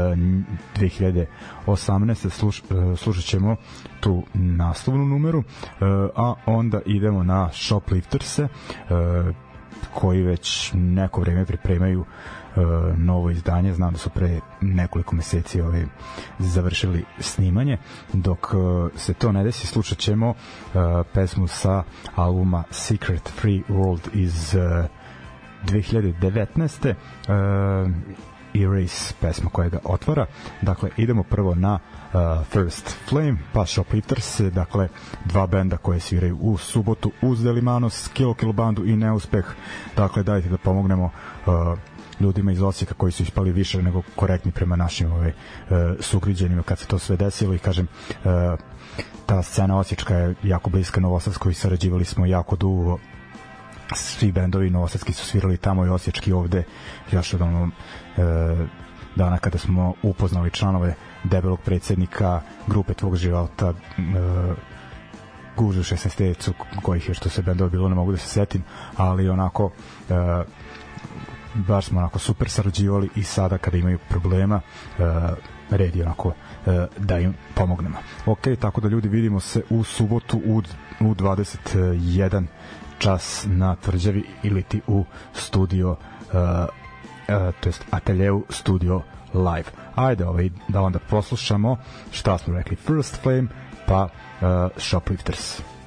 2018 1.67 2.31
sluš, 2.31 2.63
uh, 2.63 2.99
slušat 2.99 3.25
ćemo 3.25 3.57
tu 4.01 4.23
naslovnu 4.35 5.05
numeru 5.05 5.39
uh, 5.39 5.45
a 6.17 6.35
onda 6.47 6.81
idemo 6.87 7.23
na 7.23 7.51
Shoplifters 7.53 8.39
uh, 8.39 8.49
koji 9.95 10.23
već 10.23 10.71
neko 10.75 11.21
vreme 11.21 11.47
pripremaju 11.47 12.05
novo 12.97 13.31
izdanje, 13.31 13.75
znam 13.75 13.93
da 13.93 13.99
su 13.99 14.11
pre 14.11 14.41
nekoliko 14.61 15.17
meseci 15.17 15.61
ovaj, 15.61 15.85
završili 16.39 17.05
snimanje, 17.21 17.79
dok 18.13 18.55
uh, 18.55 18.91
se 18.97 19.15
to 19.15 19.33
ne 19.33 19.45
desi, 19.45 19.67
slušat 19.67 19.99
ćemo 19.99 20.29
uh, 20.29 20.35
pesmu 21.13 21.47
sa 21.47 21.83
albuma 22.17 22.65
Secret 22.71 23.33
Free 23.41 23.63
World 23.69 24.09
iz 24.13 24.55
uh, 24.55 24.87
2019. 25.65 26.95
Uh, 27.29 27.93
Erase 28.55 29.15
pesma 29.21 29.51
koja 29.51 29.69
ga 29.69 29.79
otvara. 29.85 30.27
Dakle, 30.63 30.91
idemo 30.97 31.23
prvo 31.23 31.55
na 31.55 31.75
uh, 31.75 32.47
First 32.47 32.97
Flame, 33.09 33.37
pa 33.53 33.67
Shoplifters, 33.67 34.41
dakle, 34.41 34.89
dva 35.25 35.47
benda 35.47 35.77
koje 35.77 36.01
sviraju 36.01 36.39
u 36.41 36.59
subotu 36.59 37.13
uz 37.23 37.43
Delimanos, 37.43 38.09
Kilo 38.09 38.35
Kilo 38.35 38.53
bandu 38.53 38.85
i 38.85 38.97
Neuspeh. 38.97 39.45
Dakle, 39.97 40.23
dajte 40.23 40.49
da 40.49 40.59
pomognemo 40.59 41.05
uh, 41.05 41.79
ljudima 42.21 42.53
iz 42.53 42.63
Osijeka 42.63 42.95
koji 42.95 43.13
su 43.13 43.23
ispali 43.23 43.53
više 43.53 43.83
nego 43.83 44.03
korektni 44.17 44.53
prema 44.53 44.77
našim 44.77 45.13
ovaj, 45.13 45.29
uh, 45.29 45.77
sugriđenima 46.01 46.63
kad 46.63 46.79
se 46.79 46.87
to 46.87 46.99
sve 46.99 47.17
desilo 47.17 47.55
i 47.55 47.59
kažem 47.59 47.87
uh, 48.25 48.31
ta 49.27 49.43
scena 49.43 49.79
Osječka 49.79 50.15
je 50.15 50.35
jako 50.43 50.71
bliska 50.71 51.01
Novosavskoj 51.01 51.55
sarađivali 51.55 52.05
smo 52.05 52.27
jako 52.27 52.57
dugo. 52.57 52.99
Svi 53.95 54.33
bendovi 54.33 54.71
novosadski 54.71 55.13
su 55.13 55.27
svirali 55.27 55.57
tamo 55.57 55.87
i 55.87 55.89
Osječki 55.89 56.33
ovde 56.33 56.65
još 57.13 57.35
od 57.35 57.43
ono 57.43 57.71
e, 58.17 58.21
dana 59.17 59.39
kada 59.39 59.59
smo 59.59 59.95
upoznali 60.03 60.51
članove 60.51 60.95
debelog 61.25 61.61
predsednika 61.61 62.41
grupe 62.67 62.95
tvog 62.95 63.17
života 63.17 63.69
e, 63.69 63.75
gužu 65.57 65.81
16 65.83 66.53
kojih 66.83 67.09
je 67.09 67.15
što 67.15 67.29
se 67.29 67.43
bendovi 67.43 67.71
bilo 67.71 67.89
ne 67.89 67.95
mogu 67.95 68.13
da 68.13 68.19
se 68.19 68.29
setim 68.29 68.63
ali 68.97 69.29
onako 69.29 69.71
e, 70.11 70.15
baš 71.55 71.87
smo 71.87 71.99
onako 71.99 72.19
super 72.19 72.49
sarađivali 72.49 73.09
i 73.17 73.23
sada 73.23 73.59
kada 73.59 73.77
imaju 73.77 73.99
problema 74.09 74.61
uh, 74.99 75.05
red 75.71 75.97
je 75.97 76.05
onako 76.05 76.29
uh, 76.29 76.35
da 76.97 77.19
im 77.19 77.35
pomognemo. 77.55 77.97
Ok, 78.27 78.47
tako 78.61 78.81
da 78.81 78.89
ljudi 78.89 79.09
vidimo 79.09 79.41
se 79.41 79.63
u 79.71 79.85
subotu 79.85 80.43
u, 80.47 80.63
u 81.01 81.15
21 81.15 82.45
čas 82.99 83.47
na 83.47 83.77
tvrđavi 83.77 84.25
ili 84.43 84.63
ti 84.63 84.81
u 84.87 85.05
studio 85.35 85.91
uh, 85.91 85.97
uh, 86.33 87.55
to 87.61 87.69
jest 87.69 87.85
studio 88.49 89.03
live. 89.35 89.71
Ajde 89.95 90.27
ovaj, 90.27 90.51
da 90.69 90.83
onda 90.83 90.99
poslušamo 90.99 91.77
šta 92.13 92.39
smo 92.39 92.55
rekli 92.55 92.77
First 92.77 93.23
Flame 93.23 93.49
pa 93.87 94.05
uh, 94.05 94.09
Shoplifters. 94.77 95.59
Yeah! 95.59 95.78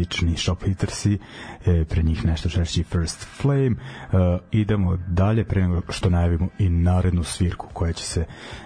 Prijatni 0.00 0.30
melodični 0.30 0.36
Shopliftersi, 0.36 1.18
e, 1.66 1.84
pre 1.84 2.02
njih 2.02 2.24
nešto 2.24 2.48
žešći 2.48 2.84
First 2.84 3.26
Flame. 3.40 3.70
E, 3.70 4.38
idemo 4.52 4.96
dalje, 5.08 5.44
pre 5.44 5.62
nego 5.62 5.82
što 5.88 6.10
najavimo 6.10 6.48
i 6.58 6.68
narednu 6.68 7.24
svirku 7.24 7.68
koja 7.72 7.92
će 7.92 8.04
se 8.04 8.24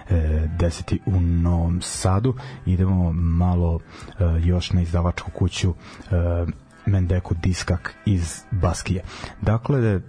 e, 0.09 0.47
desiti 0.59 0.99
u 1.05 1.19
Novom 1.19 1.81
Sadu. 1.81 2.35
Idemo 2.65 3.11
malo 3.13 3.79
e, 3.79 4.23
još 4.43 4.71
na 4.71 4.81
izdavačku 4.81 5.31
kuću 5.31 5.69
e, 5.69 6.15
Mendeku 6.85 7.35
Diskak 7.43 7.95
iz 8.05 8.43
Baskije. 8.51 9.03
Dakle, 9.41 10.01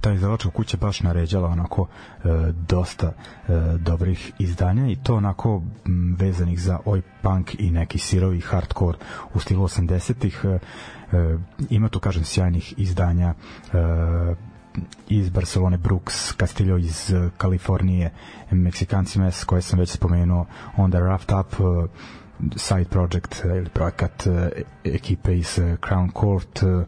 ta 0.00 0.12
izdavačka 0.12 0.50
kuća 0.50 0.76
baš 0.76 1.00
naređala 1.00 1.48
onako 1.48 1.86
e, 2.24 2.28
dosta 2.68 3.06
e, 3.06 3.52
dobrih 3.78 4.32
izdanja 4.38 4.86
i 4.86 4.96
to 4.96 5.16
onako 5.16 5.62
m, 5.86 6.16
vezanih 6.18 6.60
za 6.60 6.78
oj 6.84 7.02
punk 7.22 7.60
i 7.60 7.70
neki 7.70 7.98
sirovi 7.98 8.40
hardcore 8.40 8.98
u 9.34 9.40
stilu 9.40 9.64
80-ih 9.64 10.40
e, 10.44 10.48
e, 10.48 11.38
ima 11.70 11.88
tu 11.88 12.00
kažem 12.00 12.24
sjajnih 12.24 12.74
izdanja 12.76 13.34
e, 13.72 14.34
iz 15.08 15.30
Barcelone 15.30 15.78
Brooks, 15.78 16.34
Castillo 16.36 16.76
iz 16.78 17.12
eh, 17.12 17.30
Kalifornije, 17.38 18.10
Meksikanci 18.50 19.18
Mes 19.18 19.44
koje 19.44 19.62
sam 19.62 19.78
već 19.78 19.90
spomenuo, 19.90 20.46
onda 20.76 20.98
Raft 21.00 21.32
Up, 21.32 21.52
eh, 21.52 21.88
side 22.56 22.84
project 22.84 23.44
eh, 23.44 23.48
ili 23.56 23.68
projekat 23.68 24.26
eh, 24.26 24.50
ekipe 24.84 25.36
iz 25.38 25.58
Crown 25.58 26.20
Court, 26.20 26.62
eh, 26.62 26.84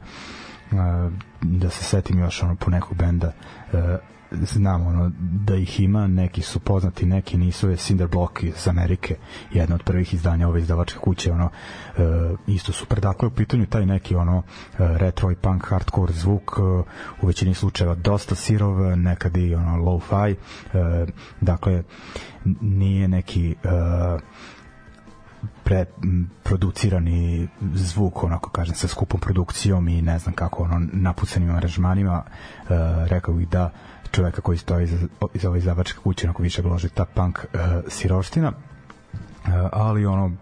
da 1.43 1.71
se 1.71 1.85
setim 1.85 2.19
još 2.19 2.43
ono 2.43 2.57
po 2.57 2.71
nekog 2.71 2.97
benda 2.97 3.33
eh, 3.73 3.99
znam 4.31 4.87
ono 4.87 5.13
da 5.21 5.55
ih 5.55 5.81
ima, 5.81 6.07
neki 6.07 6.43
su 6.43 6.61
poznati, 6.61 7.07
neki 7.07 7.39
nisu, 7.39 7.71
je 7.71 7.77
Cinder 7.77 8.09
Block 8.09 8.43
iz 8.43 8.69
Amerike, 8.69 9.17
jedna 9.53 9.75
od 9.75 9.83
prvih 9.83 10.15
izdanja 10.15 10.49
ove 10.49 10.61
izdavačke 10.61 10.99
kuće, 10.99 11.33
ono 11.33 11.51
e, 11.97 12.01
isto 12.47 12.73
super. 12.73 13.01
Dakle, 13.01 13.29
u 13.29 13.31
pitanju 13.31 13.67
taj 13.67 13.87
neki 13.87 14.15
ono 14.15 14.39
e, 14.39 14.43
retro 14.79 15.31
i 15.31 15.37
punk 15.37 15.67
hardcore 15.69 16.13
zvuk, 16.13 16.53
e, 16.59 16.63
u 17.23 17.27
većini 17.27 17.55
slučajeva 17.55 17.95
dosta 17.95 18.35
sirov, 18.35 18.99
nekad 18.99 19.37
i 19.37 19.55
ono 19.55 19.77
low-fi, 19.77 20.35
e, 20.75 21.07
dakle 21.41 21.83
nije 22.61 23.09
neki 23.09 23.51
e, 23.51 23.57
pre 25.67 25.85
producirani 26.43 27.49
zvuk 27.75 28.23
onako 28.23 28.51
kažem 28.51 28.75
sa 28.75 28.89
skupom 28.89 29.21
produkcijom 29.21 29.89
i 29.89 30.03
ne 30.03 30.19
znam 30.19 30.35
kako 30.35 30.63
ono 30.63 30.87
napucanim 30.93 31.51
aranžmanima 31.51 32.23
e, 32.23 32.65
rekao 33.09 33.35
bih 33.35 33.49
da 33.49 33.71
čoveka 34.11 34.41
koji 34.41 34.59
stoji 34.59 34.85
iza, 34.85 34.97
iza 35.35 35.49
ove 35.49 35.59
izdavačke 35.59 35.99
kuće 35.99 36.27
onako 36.27 36.43
više 36.43 36.63
loži 36.63 36.89
ta 36.89 37.05
punk 37.05 37.39
e, 37.39 37.59
siroština 37.89 38.53
E, 39.49 39.69
ali 39.73 40.07
ono 40.07 40.33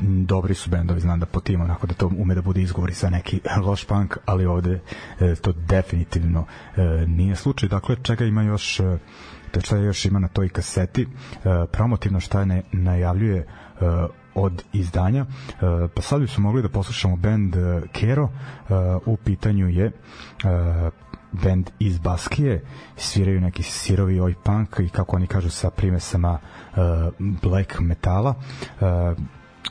dobri 0.00 0.54
su 0.54 0.70
bendovi, 0.70 1.00
znam 1.00 1.20
da 1.20 1.26
po 1.26 1.40
tim 1.40 1.60
onako 1.60 1.86
da 1.86 1.94
to 1.94 2.06
ume 2.06 2.34
da 2.34 2.42
bude 2.42 2.62
izgovori 2.62 2.92
za 2.92 3.10
neki 3.10 3.40
loš 3.66 3.84
punk, 3.84 4.16
ali 4.24 4.46
ovde 4.46 4.80
e, 5.20 5.34
to 5.34 5.52
definitivno 5.52 6.46
e, 6.76 6.82
nije 7.06 7.36
slučaj. 7.36 7.68
Dakle, 7.68 7.96
čega 8.02 8.24
ima 8.24 8.42
još 8.42 8.80
e, 8.80 8.98
šta 9.60 9.76
još 9.76 10.04
ima 10.04 10.18
na 10.18 10.28
toj 10.28 10.48
kaseti 10.48 11.02
e, 11.02 11.06
promotivno 11.72 12.20
šta 12.20 12.40
je 12.40 12.46
ne, 12.46 12.62
najavljuje 12.72 13.46
od 14.34 14.62
izdanja. 14.72 15.20
E, 15.22 15.54
pa 15.94 16.02
sad 16.02 16.20
bi 16.20 16.26
smo 16.26 16.42
mogli 16.42 16.62
da 16.62 16.68
poslušamo 16.68 17.16
band 17.16 17.56
e, 17.56 17.80
Kero. 17.92 18.28
U 19.06 19.16
pitanju 19.16 19.68
je 19.68 19.92
band 21.42 21.70
iz 21.78 21.98
Baskije. 21.98 22.62
Sviraju 22.96 23.40
neki 23.40 23.62
sirovi 23.62 24.20
oj 24.20 24.34
punk 24.34 24.78
i 24.78 24.88
kako 24.88 25.16
oni 25.16 25.26
kažu 25.26 25.50
sa 25.50 25.70
primesama 25.70 26.38
e, 26.38 26.76
black 27.18 27.80
metala. 27.80 28.34
E, 28.80 28.84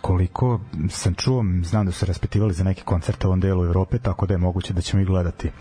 koliko 0.02 0.60
sam 0.90 1.14
čuo, 1.14 1.44
znam 1.64 1.86
da 1.86 1.92
su 1.92 2.06
raspitivali 2.06 2.54
za 2.54 2.64
neke 2.64 2.84
koncerte 2.84 3.28
u 3.28 3.30
ovom 3.30 3.40
delu 3.40 3.66
Evrope, 3.66 4.00
tako 4.00 4.26
da 4.26 4.34
je 4.34 4.38
moguće 4.38 4.74
da 4.74 4.82
ćemo 4.82 5.02
ih 5.02 5.08
gledati 5.08 5.52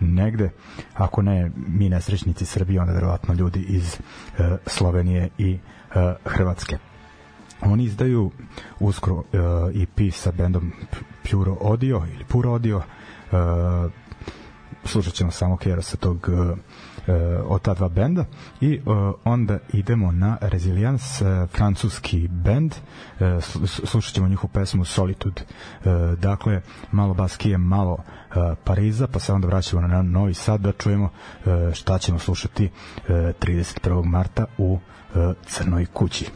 negde, 0.00 0.50
ako 0.94 1.22
ne 1.22 1.50
mi 1.56 1.88
nesrećnici 1.88 2.46
Srbije, 2.46 2.80
onda 2.80 2.92
verovatno 2.92 3.34
ljudi 3.34 3.60
iz 3.68 3.94
e, 4.38 4.56
Slovenije 4.66 5.28
i 5.38 5.58
e, 5.94 6.14
Hrvatske. 6.24 6.89
Oni 7.62 7.84
izdaju 7.84 8.30
uskoro 8.80 9.22
e, 9.32 9.38
EP 9.82 10.12
sa 10.12 10.32
bendom 10.32 10.72
Puro 11.30 11.56
Audio 11.60 12.02
ili 12.14 12.24
Puro 12.24 12.50
Audio. 12.50 12.82
E, 13.32 13.36
slušat 14.84 15.12
ćemo 15.14 15.30
samo 15.30 15.56
Kero 15.56 15.82
sa 15.82 15.96
tog 15.96 16.28
e, 16.28 17.12
od 17.46 17.62
ta 17.62 17.74
dva 17.74 17.88
benda. 17.88 18.24
I 18.60 18.74
e, 18.74 18.80
onda 19.24 19.58
idemo 19.72 20.12
na 20.12 20.36
Resilience, 20.40 21.24
e, 21.24 21.46
francuski 21.46 22.28
bend 22.28 22.74
slu- 23.20 23.86
slušat 23.86 24.14
ćemo 24.14 24.28
njihovu 24.28 24.50
pesmu 24.52 24.84
Solitude. 24.84 25.42
E, 25.42 26.16
dakle 26.16 26.62
malo 26.92 27.14
Baskije, 27.14 27.58
malo 27.58 27.98
e, 27.98 28.54
Pariza 28.64 29.06
pa 29.06 29.18
se 29.18 29.32
onda 29.32 29.46
vraćamo 29.46 29.86
na 29.88 30.02
Novi 30.02 30.34
Sad 30.34 30.60
da 30.60 30.72
čujemo 30.72 31.08
e, 31.46 31.74
šta 31.74 31.98
ćemo 31.98 32.18
slušati 32.18 32.64
e, 32.64 32.70
31. 33.08 34.04
marta 34.04 34.44
u 34.58 34.78
e, 35.14 35.32
Crnoj 35.46 35.86
kući 35.86 36.30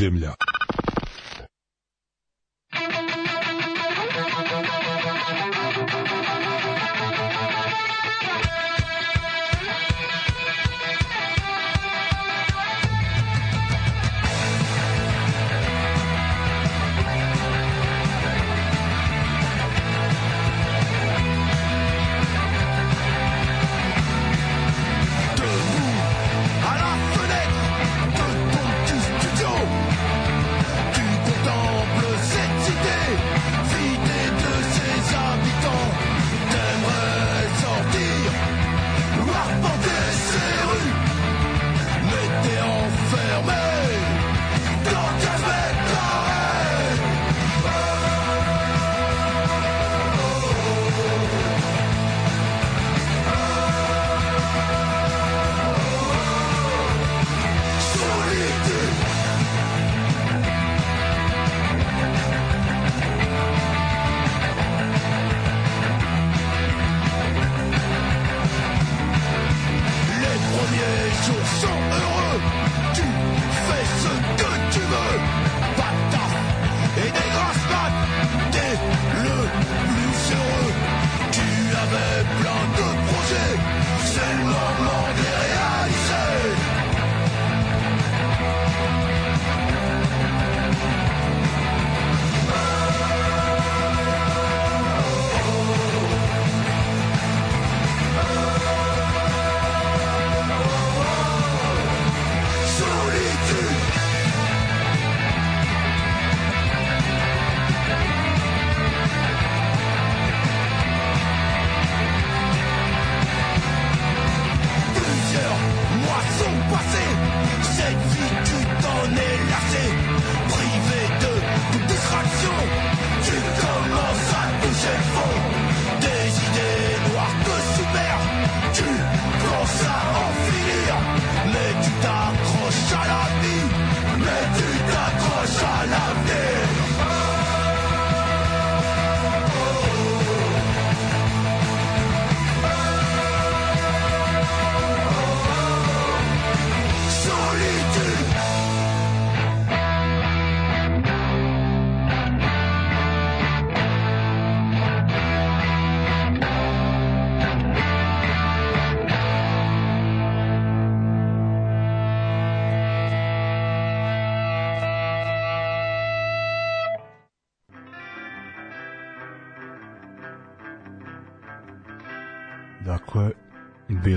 Ljudi 0.00 0.39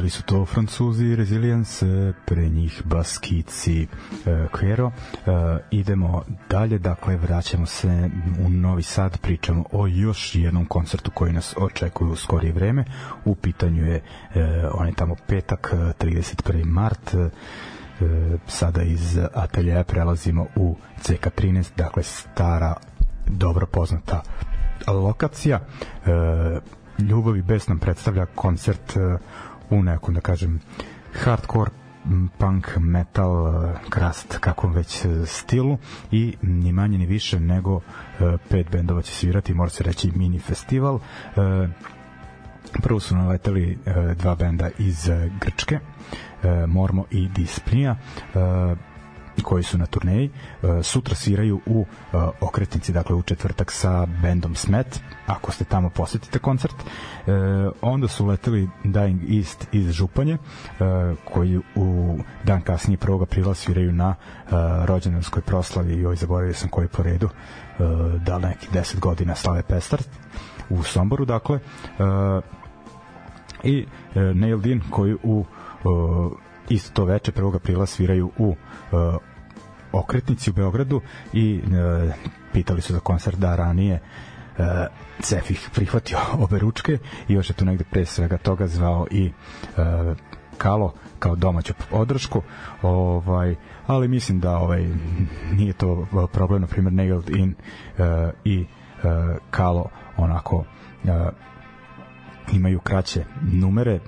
bili 0.03 0.11
su 0.11 0.23
to 0.23 0.45
Francuzi 0.45 1.15
Resilience, 1.15 1.85
pre 2.25 2.49
njih 2.49 2.81
Baskici 2.85 3.81
e, 3.81 3.87
Quero. 4.51 4.91
E, 4.91 5.59
idemo 5.71 6.23
dalje, 6.49 6.79
dakle, 6.79 7.17
vraćamo 7.17 7.65
se 7.65 8.09
u 8.45 8.49
Novi 8.49 8.83
Sad, 8.83 9.17
pričamo 9.17 9.63
o 9.71 9.87
još 9.87 10.35
jednom 10.35 10.65
koncertu 10.65 11.11
koji 11.11 11.33
nas 11.33 11.55
očekuje 11.57 12.11
u 12.11 12.15
skorije 12.15 12.53
vreme. 12.53 12.85
U 13.25 13.35
pitanju 13.35 13.85
je 13.85 13.95
e, 13.95 14.01
onaj 14.73 14.93
tamo 14.93 15.15
petak, 15.27 15.73
e, 15.73 16.05
31. 16.05 16.65
mart, 16.65 17.15
sada 18.47 18.81
iz 18.81 19.17
ateljeja 19.33 19.83
prelazimo 19.83 20.47
u 20.55 20.75
CK13, 21.01 21.69
dakle 21.77 22.03
stara, 22.03 22.75
dobro 23.27 23.65
poznata 23.65 24.21
lokacija. 24.87 25.59
Ljubav 26.99 27.37
i 27.37 27.41
bes 27.41 27.67
nam 27.67 27.79
predstavlja 27.79 28.25
koncert 28.25 28.97
u 29.69 29.83
nekom, 29.83 30.13
da 30.13 30.21
kažem, 30.21 30.59
hardcore 31.23 31.71
punk, 32.37 32.77
metal, 32.77 33.47
e, 33.47 33.73
krast, 33.89 34.37
kakvom 34.39 34.73
već 34.73 35.05
e, 35.05 35.25
stilu 35.25 35.77
i 36.11 36.35
ni 36.41 36.71
manje 36.71 36.97
ni 36.97 37.05
više 37.05 37.39
nego 37.39 37.79
e, 38.19 38.37
pet 38.49 38.71
bendova 38.71 39.01
će 39.01 39.11
svirati, 39.11 39.53
mora 39.53 39.69
se 39.69 39.83
reći 39.83 40.11
mini 40.15 40.39
festival. 40.39 40.99
Prvo 42.83 42.99
su 42.99 43.15
naleteli 43.15 43.77
dva 44.15 44.35
benda 44.35 44.69
iz 44.77 45.09
Grčke, 45.41 45.79
Mormo 46.67 47.05
i 47.11 47.27
Displija. 47.27 47.95
Koji 49.41 49.63
su 49.63 49.77
na 49.77 49.85
turneji. 49.85 50.29
E, 50.63 50.83
sutra 50.83 51.15
sviraju 51.15 51.61
u 51.65 51.85
e, 51.85 52.17
okretnici, 52.41 52.93
dakle 52.93 53.15
u 53.15 53.21
četvrtak 53.21 53.71
sa 53.71 54.05
bendom 54.05 54.55
Smet, 54.55 54.99
ako 55.27 55.51
ste 55.51 55.63
tamo 55.63 55.89
posetite 55.89 56.39
koncert. 56.39 56.75
E, 56.75 57.31
onda 57.81 58.07
su 58.07 58.25
leteli 58.25 58.69
Dying 58.83 59.37
East 59.37 59.67
iz 59.71 59.91
Županje, 59.91 60.37
koji 61.25 61.61
u 61.75 62.17
dan 62.43 62.61
kasnije 62.61 62.97
1. 62.97 63.23
aprila 63.23 63.53
sviraju 63.53 63.91
na 63.91 64.15
rođendanskoj 64.85 65.41
proslavi, 65.41 66.01
joj 66.01 66.15
zaboravio 66.15 66.53
sam 66.53 66.69
koji 66.69 66.87
po 66.87 67.03
redu, 67.03 67.29
da 68.25 68.37
li 68.37 68.45
neki 68.45 68.67
10 68.73 68.99
godina 68.99 69.35
slave 69.35 69.63
Pestart 69.63 70.09
u 70.69 70.83
Somboru, 70.83 71.25
dakle. 71.25 71.59
I 73.63 73.85
Nailed 74.15 74.65
In 74.65 74.81
koji 74.89 75.15
u 75.23 75.45
isto 76.73 76.91
to 76.93 77.05
veče 77.05 77.31
1. 77.31 77.55
aprila 77.55 77.85
sviraju 77.85 78.31
u 78.37 78.55
e, 78.55 78.95
okretnici 79.91 80.49
u 80.49 80.53
Beogradu 80.53 81.01
i 81.33 81.55
e, 81.55 82.13
pitali 82.53 82.81
su 82.81 82.93
za 82.93 82.99
koncert 82.99 83.37
da 83.37 83.55
ranije 83.55 83.99
e, 84.57 84.87
Cef 85.21 85.51
ih 85.51 85.69
prihvatio 85.73 86.17
obe 86.43 86.59
ručke 86.59 86.97
i 87.27 87.33
još 87.33 87.49
je 87.49 87.53
tu 87.53 87.65
negde 87.65 87.83
pre 87.91 88.05
svega 88.05 88.37
toga 88.37 88.67
zvao 88.67 89.07
i 89.11 89.25
e, 89.27 89.31
Kalo 90.57 90.93
kao 91.19 91.35
domaću 91.35 91.73
podršku 91.91 92.41
ovaj 92.81 93.55
ali 93.87 94.07
mislim 94.07 94.39
da 94.39 94.57
ovaj 94.57 94.87
nije 95.51 95.73
to 95.73 96.07
problem 96.31 96.61
na 96.61 96.67
primjer 96.67 96.93
Nailed 96.93 97.29
In 97.29 97.55
e, 97.97 98.31
i 98.43 98.61
e, 98.61 98.65
Kalo 99.51 99.89
onako 100.17 100.63
imaju 102.51 102.79
kraće 102.79 103.25
numere 103.41 103.99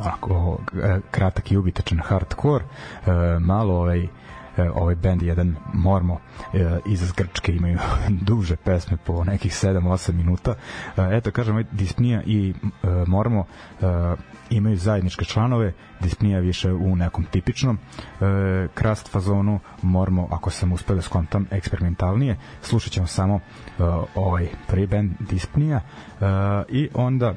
onako 0.00 0.58
e, 0.82 1.00
kratak 1.10 1.52
i 1.52 1.56
ubitačan 1.56 1.98
hardcore 1.98 2.64
e, 2.64 3.10
malo 3.40 3.74
ovaj 3.74 4.08
ovaj 4.74 4.94
bend 4.94 5.22
jedan 5.22 5.56
Mormo 5.72 6.18
e, 6.54 6.78
iz 6.86 7.12
Grčke 7.12 7.52
imaju 7.52 7.78
duže 8.28 8.56
pesme 8.56 8.96
po 8.96 9.24
nekih 9.24 9.52
7-8 9.52 10.12
minuta. 10.12 10.54
E, 10.96 11.16
eto, 11.16 11.30
kažem, 11.30 11.54
ovaj 11.54 11.64
Dispnija 11.72 12.22
i 12.26 12.54
e, 12.82 12.88
Mormo 13.06 13.44
e, 13.80 13.84
imaju 14.50 14.76
zajedničke 14.76 15.24
članove, 15.24 15.72
Dispnija 16.00 16.38
više 16.38 16.72
u 16.72 16.96
nekom 16.96 17.24
tipičnom 17.24 17.78
e, 17.78 18.68
krast 18.74 19.08
fazonu, 19.08 19.60
Mormo, 19.82 20.28
ako 20.30 20.50
sam 20.50 20.72
uspeo 20.72 20.96
da 20.96 21.02
skontam, 21.02 21.46
eksperimentalnije. 21.50 22.36
Slušat 22.62 22.92
ćemo 22.92 23.06
samo 23.06 23.34
e, 23.34 23.40
ovaj 24.14 24.48
prvi 24.66 24.86
band 24.86 25.10
Dispnija 25.20 25.76
e, 25.76 26.24
i 26.68 26.88
onda 26.94 27.26
e, 27.26 27.34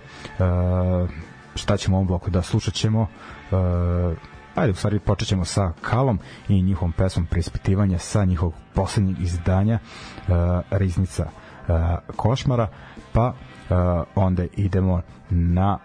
šta 1.55 1.77
ćemo 1.77 1.97
u 1.97 1.97
ovom 1.97 2.07
bloku 2.07 2.29
da 2.29 2.41
slušat 2.41 2.73
ćemo 2.73 3.01
uh, 3.01 4.17
ajde 4.59 4.71
u 4.71 4.75
stvari 4.75 4.99
počet 4.99 5.27
ćemo 5.27 5.45
sa 5.45 5.71
Kalom 5.81 6.19
i 6.49 6.61
njihovom 6.61 6.91
pesmom 6.91 7.25
preispitivanja 7.25 7.97
sa 7.97 8.25
njihovog 8.25 8.53
poslednjeg 8.73 9.19
izdanja 9.21 9.79
uh, 10.27 10.33
Riznica 10.69 11.23
uh, 11.23 11.75
Košmara 12.15 12.67
pa 13.13 13.27
uh, 13.27 13.75
onda 14.15 14.43
idemo 14.55 15.01
na 15.29 15.77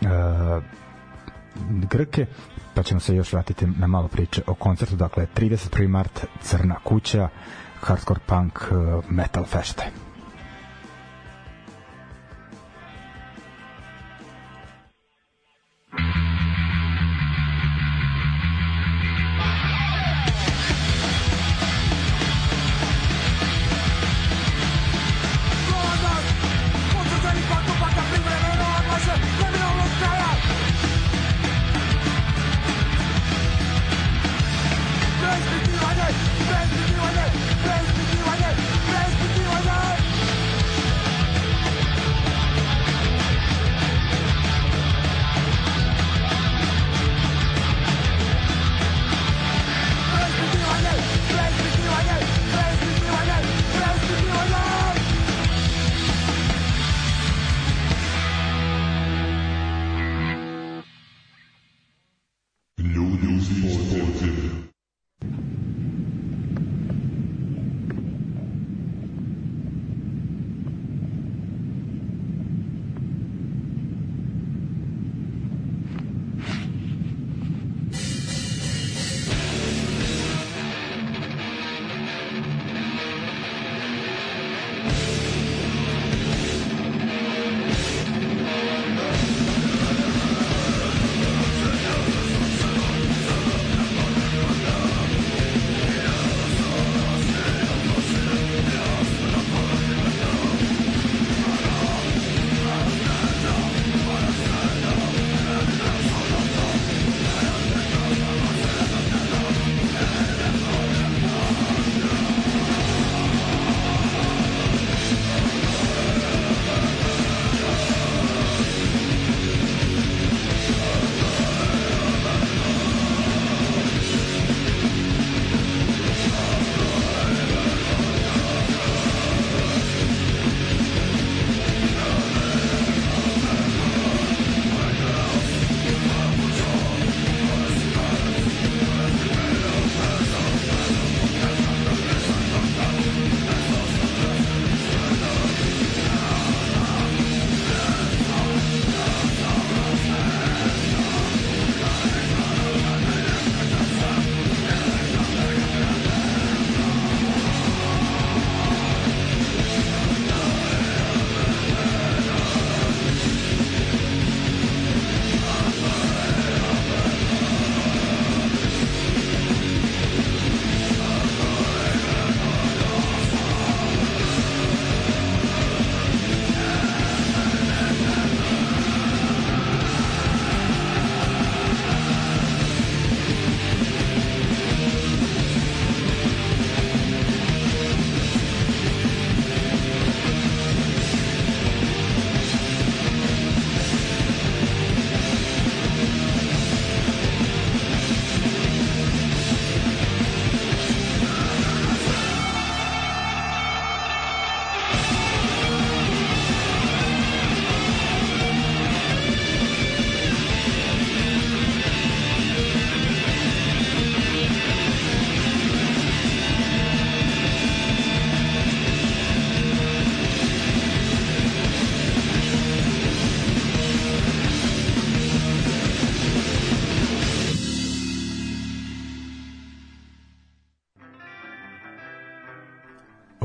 uh, 0.00 0.08
Grke 1.70 2.26
pa 2.74 2.82
ćemo 2.82 3.00
se 3.00 3.16
još 3.16 3.32
vratiti 3.32 3.66
na 3.66 3.86
malo 3.86 4.08
priče 4.08 4.42
o 4.46 4.54
koncertu 4.54 4.96
dakle 4.96 5.26
31. 5.36 5.88
mart 5.88 6.26
Crna 6.40 6.74
kuća 6.84 7.28
hardcore 7.80 8.20
punk 8.26 8.58
metal 9.08 9.44
fešte 9.44 9.84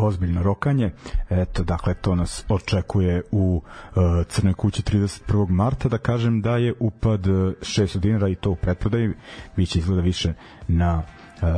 ozbiljno 0.10 0.43
rokanje. 0.43 0.91
Eto, 1.30 1.64
dakle, 1.64 1.93
to 1.93 2.16
nas 2.16 2.45
očekuje 2.49 3.22
u 3.32 3.62
uh, 3.95 4.03
Crnoj 4.28 4.53
kući 4.53 4.82
31. 4.82 5.49
marta. 5.49 5.89
Da 5.89 5.97
kažem 5.97 6.41
da 6.41 6.57
je 6.57 6.74
upad 6.80 7.22
600 7.22 7.97
e, 7.97 7.99
dinara 7.99 8.30
i 8.30 8.36
to 8.36 8.51
u 8.51 8.55
pretprodaji. 8.55 9.14
Biće 9.55 9.80
izgleda 9.80 10.01
više 10.01 10.34
na 10.68 11.01
uh, 11.41 11.49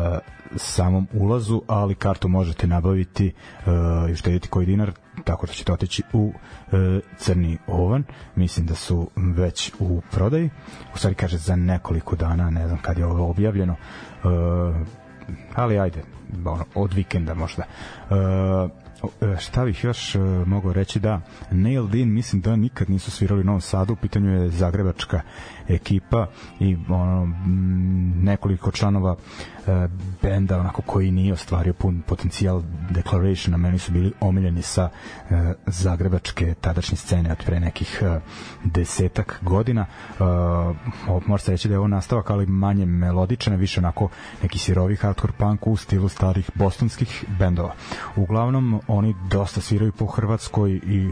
samom 0.56 1.08
ulazu, 1.14 1.62
ali 1.68 1.96
kartu 1.96 2.28
možete 2.28 2.68
nabaviti 2.68 3.34
uh, 3.66 4.10
i 4.10 4.14
uštediti 4.14 4.48
koji 4.48 4.66
dinar 4.66 4.92
tako 5.24 5.46
da 5.46 5.54
ćete 5.54 5.74
otići 5.74 6.04
u 6.14 6.26
uh, 6.26 6.74
crni 7.18 7.58
ovan 7.68 8.04
mislim 8.36 8.66
da 8.66 8.76
su 8.76 9.10
već 9.16 9.72
u 9.80 10.02
prodaji 10.12 10.50
u 10.94 10.98
stvari 10.98 11.16
kaže 11.16 11.38
za 11.38 11.56
nekoliko 11.56 12.16
dana 12.16 12.50
ne 12.50 12.68
znam 12.68 12.80
kad 12.82 12.98
je 12.98 13.06
ovo 13.06 13.30
objavljeno 13.30 13.76
uh, 14.24 14.32
ali 15.56 15.80
ajde, 15.80 16.04
ono, 16.46 16.66
od 16.76 16.94
vikenda 16.94 17.34
možda. 17.34 17.64
Uh, 18.10 18.18
šta 19.40 19.66
bih 19.66 19.84
još 19.84 20.16
uh, 20.16 20.48
mogao 20.48 20.74
reći 20.74 21.00
da 21.00 21.22
Nailed 21.52 21.96
In 21.96 22.14
mislim 22.14 22.42
da 22.42 22.56
nikad 22.56 22.90
nisu 22.90 23.12
svirali 23.12 23.42
u 23.42 23.44
Novom 23.44 23.62
Sadu, 23.62 23.94
u 23.94 23.96
pitanju 23.96 24.32
je 24.32 24.50
zagrebačka 24.50 25.22
ekipa 25.68 26.28
i 26.60 26.78
ono, 26.90 27.34
nekoliko 28.22 28.72
članova 28.72 29.16
e, 29.68 29.88
benda 30.22 30.60
onako 30.60 30.82
koji 30.82 31.12
nije 31.12 31.34
ostvario 31.34 31.74
pun 31.74 32.02
potencijal 32.08 32.62
Declaration, 32.90 33.54
a 33.54 33.58
meni 33.58 33.80
su 33.80 33.92
bili 33.92 34.14
omiljeni 34.20 34.62
sa 34.62 34.90
e, 35.30 35.54
zagrebačke 35.66 36.54
tadašnje 36.62 36.98
scene 36.98 37.32
od 37.32 37.46
pre 37.46 37.60
nekih 37.60 38.02
e, 38.02 38.20
desetak 38.64 39.40
godina. 39.42 39.82
E, 39.82 40.24
mora 41.26 41.38
se 41.42 41.52
reći 41.52 41.68
da 41.68 41.74
je 41.74 41.80
ovo 41.80 41.88
nastavak, 41.88 42.30
ali 42.30 42.46
manje 42.46 42.86
melodičan, 42.86 43.56
više 43.56 43.80
onako 43.80 44.10
neki 44.44 44.60
sirovi 44.60 44.96
hardcore 44.96 45.34
punk 45.38 45.68
u 45.68 45.76
stilu 45.76 46.10
starih 46.10 46.50
bostonskih 46.56 47.26
bendova. 47.40 47.74
Uglavnom, 48.16 48.82
oni 48.88 49.16
dosta 49.30 49.62
sviraju 49.62 49.92
po 49.92 50.06
Hrvatskoj 50.06 50.72
i 50.72 51.08
e, 51.08 51.12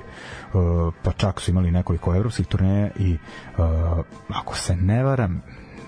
pa 1.03 1.11
čak 1.11 1.41
su 1.41 1.51
imali 1.51 1.71
nekoliko 1.71 2.15
evropskih 2.15 2.47
turneja 2.47 2.89
i 2.99 3.17
uh, 3.57 3.63
ako 4.39 4.55
se 4.55 4.75
ne 4.75 5.03
varam 5.03 5.41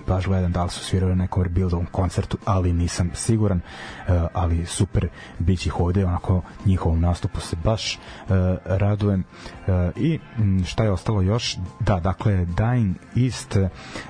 baš 0.06 0.26
gledam 0.26 0.52
da 0.52 0.64
li 0.64 0.70
su 0.70 0.84
svirali 0.84 1.16
nekom 1.16 1.42
rebuildovom 1.42 1.86
koncertu, 1.86 2.38
ali 2.44 2.72
nisam 2.72 3.10
siguran, 3.14 3.60
uh, 3.60 4.14
ali 4.32 4.66
super 4.66 5.08
bit 5.38 5.66
ih 5.66 5.80
ovde, 5.80 6.06
onako 6.06 6.42
njihovom 6.66 7.00
nastupu 7.00 7.40
se 7.40 7.56
baš 7.64 7.96
uh, 7.96 8.34
radujem. 8.64 9.24
Uh, 9.66 9.74
I 9.96 10.18
šta 10.66 10.84
je 10.84 10.90
ostalo 10.90 11.22
još? 11.22 11.56
Da, 11.80 12.00
dakle, 12.00 12.32
Dying 12.32 12.94
East, 13.24 13.56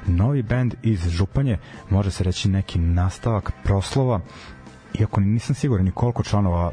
novi 0.06 0.42
band 0.42 0.74
iz 0.82 1.08
Županje, 1.08 1.58
može 1.90 2.10
se 2.10 2.24
reći 2.24 2.48
neki 2.48 2.78
nastavak 2.78 3.52
proslova 3.64 4.20
iako 5.00 5.20
nisam 5.20 5.54
siguran 5.54 5.84
ni 5.84 5.92
koliko 5.92 6.22
članova 6.22 6.72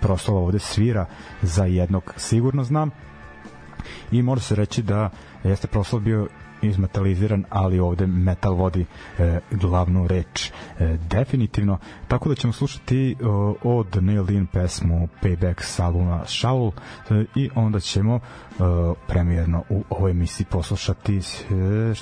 proslova 0.00 0.40
ovde 0.40 0.58
svira 0.58 1.06
za 1.42 1.64
jednog 1.64 2.12
sigurno 2.16 2.64
znam 2.64 2.90
i 4.10 4.22
može 4.22 4.42
se 4.42 4.54
reći 4.54 4.82
da 4.82 5.10
jeste 5.44 5.66
proslov 5.66 6.02
bio 6.02 6.28
izmetaliziran, 6.62 7.44
ali 7.50 7.80
ovde 7.80 8.06
metal 8.06 8.54
vodi 8.54 8.86
e, 9.18 9.40
glavnu 9.50 10.06
reč 10.06 10.50
e, 10.50 10.52
definitivno, 11.10 11.78
tako 12.08 12.28
da 12.28 12.34
ćemo 12.34 12.52
slušati 12.52 13.10
e, 13.12 13.14
od 13.62 14.02
Nailed 14.02 14.30
In 14.30 14.46
pesmu 14.46 15.08
Payback 15.22 15.62
s 15.62 15.80
albuma 15.80 16.22
Shaul 16.26 16.70
e, 17.10 17.24
i 17.34 17.50
onda 17.54 17.80
ćemo 17.80 18.20
e, 18.60 18.94
premijerno 19.06 19.62
u 19.68 19.84
ovoj 19.90 20.10
emisiji 20.10 20.46
poslušati 20.50 21.16
e, 21.16 21.20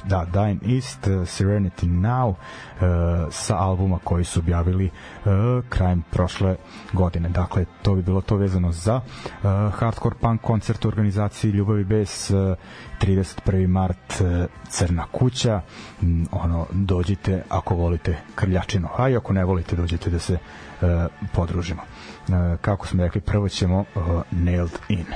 da, 0.04 0.26
Dying 0.32 0.74
East, 0.74 1.06
Serenity 1.06 1.86
Now 1.86 2.34
e, 2.34 3.30
sa 3.30 3.56
albuma 3.56 3.98
koji 4.04 4.24
su 4.24 4.40
objavili 4.40 4.86
e, 4.86 4.90
krajem 5.68 6.02
prošle 6.10 6.56
godine. 6.92 7.28
Dakle, 7.28 7.64
to 7.82 7.94
bi 7.94 8.02
bilo 8.02 8.20
to 8.20 8.36
vezano 8.36 8.72
za 8.72 9.00
e, 9.00 9.30
hardcore 9.70 10.16
punk 10.20 10.40
koncert 10.40 10.84
u 10.84 10.88
organizaciji 10.88 11.50
Ljubavi 11.50 11.84
bez 11.84 12.30
e, 12.30 12.54
31. 13.00 13.66
mart 13.66 14.20
e, 14.20 14.46
Crna 14.68 15.06
kuća 15.12 15.60
ono 16.32 16.66
dođite 16.72 17.42
ako 17.48 17.74
volite 17.74 18.16
krljačinu 18.34 18.88
a 18.96 19.08
i 19.08 19.16
ako 19.16 19.32
ne 19.32 19.44
volite 19.44 19.76
dođite 19.76 20.10
da 20.10 20.18
se 20.18 20.34
uh, 20.34 20.88
podružimo 21.32 21.82
uh, 21.82 22.34
kako 22.60 22.86
smo 22.86 23.02
rekli 23.02 23.20
prvo 23.20 23.48
ćemo 23.48 23.78
uh, 23.80 24.22
Nailed 24.30 24.78
In 24.88 25.06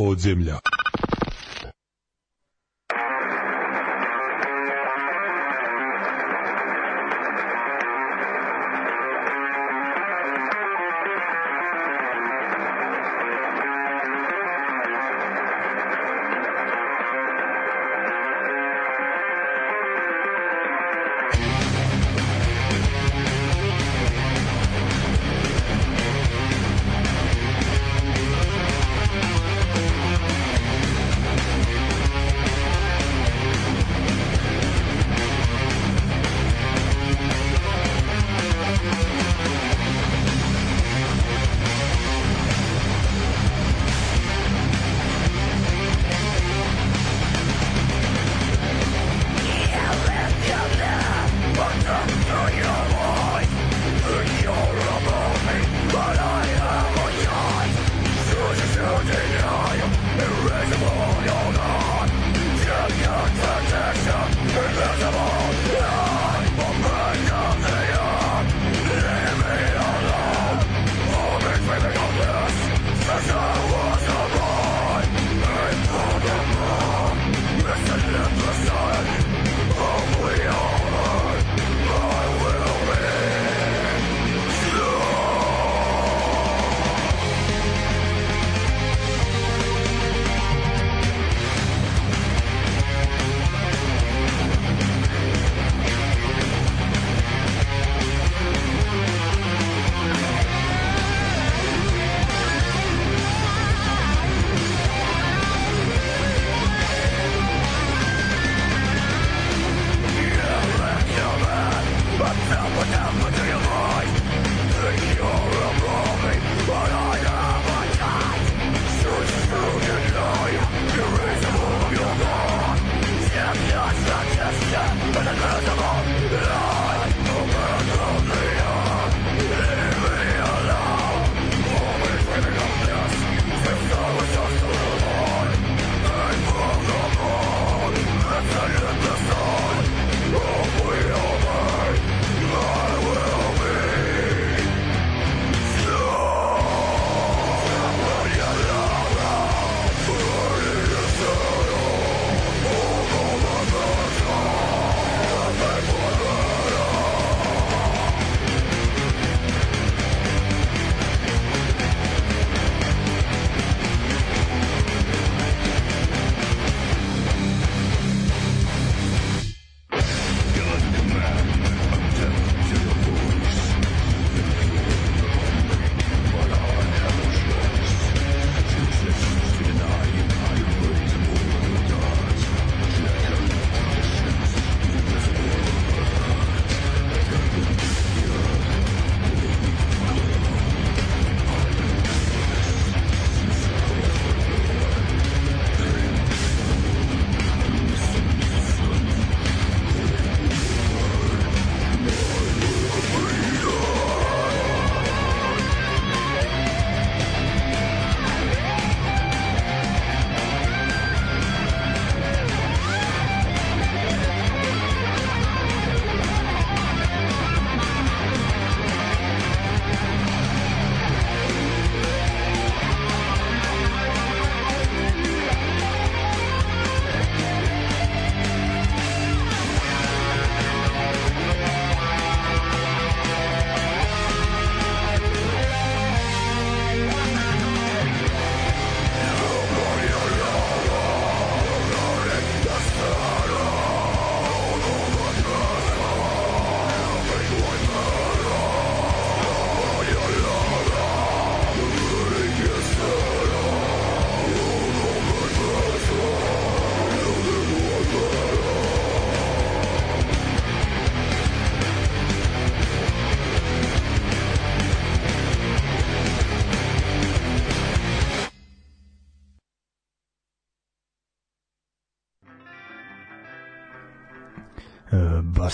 podzemlja. 0.00 0.59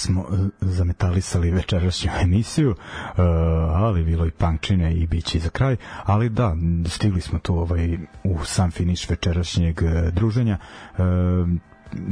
Smo 0.07 0.27
zametalisali 0.61 1.51
večerašnju 1.51 2.11
emisiju, 2.25 2.75
ali 3.73 4.05
bilo 4.05 4.27
i 4.27 4.31
punkčine 4.31 4.95
i 4.95 5.07
biće 5.07 5.39
za 5.39 5.49
kraj, 5.49 5.77
ali 6.05 6.29
da, 6.29 6.57
stigli 6.87 7.21
smo 7.21 7.39
tu 7.39 7.55
ovaj, 7.59 7.99
u 8.25 8.45
sam 8.45 8.71
finiš 8.71 9.11
večerašnjeg 9.11 9.81
druženja. 10.13 10.59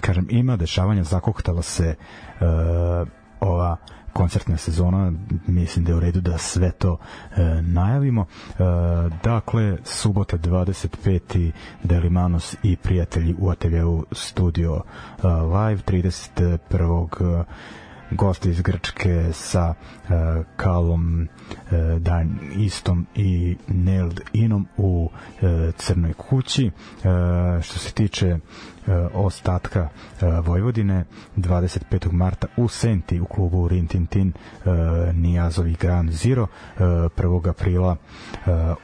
Kažem, 0.01 0.26
ima 0.30 0.57
dešavanja, 0.57 1.05
zakoktala 1.05 1.62
se 1.62 1.95
ova 3.40 3.76
koncertna 4.14 4.57
sezona, 4.57 5.12
mislim 5.47 5.84
da 5.84 5.92
je 5.92 5.97
u 5.97 6.01
redu 6.01 6.20
da 6.20 6.38
sve 6.38 6.70
to 6.70 6.99
e, 7.36 7.62
najavimo. 7.62 8.22
E, 8.22 8.55
dakle, 9.24 9.76
subota 9.84 10.38
25. 10.38 11.51
Delimanos 11.82 12.57
i 12.62 12.76
prijatelji 12.76 13.34
u 13.38 13.51
ateljevu 13.51 14.05
studio 14.12 14.82
e, 14.82 15.26
live 15.28 15.82
31 15.86 17.45
gosti 18.15 18.51
iz 18.51 18.61
Grčke 18.61 19.33
sa 19.33 19.75
uh, 19.75 20.11
Kalom 20.57 21.29
uh, 21.49 21.99
Dan 21.99 22.39
Istom 22.57 23.07
i 23.15 23.57
Nailed 23.69 24.21
Inom 24.33 24.67
u 24.77 25.11
uh, 25.11 25.49
Crnoj 25.77 26.12
kući. 26.12 26.71
Uh, 26.97 27.62
što 27.62 27.79
se 27.79 27.93
tiče 27.93 28.39
ostatka 29.15 29.89
Vojvodine 30.45 31.05
25. 31.37 32.12
marta 32.12 32.47
u 32.57 32.69
Senti 32.69 33.21
u 33.21 33.25
klubu 33.25 33.69
Rintintin 33.69 34.33
uh, 34.33 34.73
Nijazovi 35.15 35.77
Grand 35.81 36.11
Zero 36.11 36.43
uh, 36.43 36.49
1. 36.81 37.49
aprila 37.49 37.97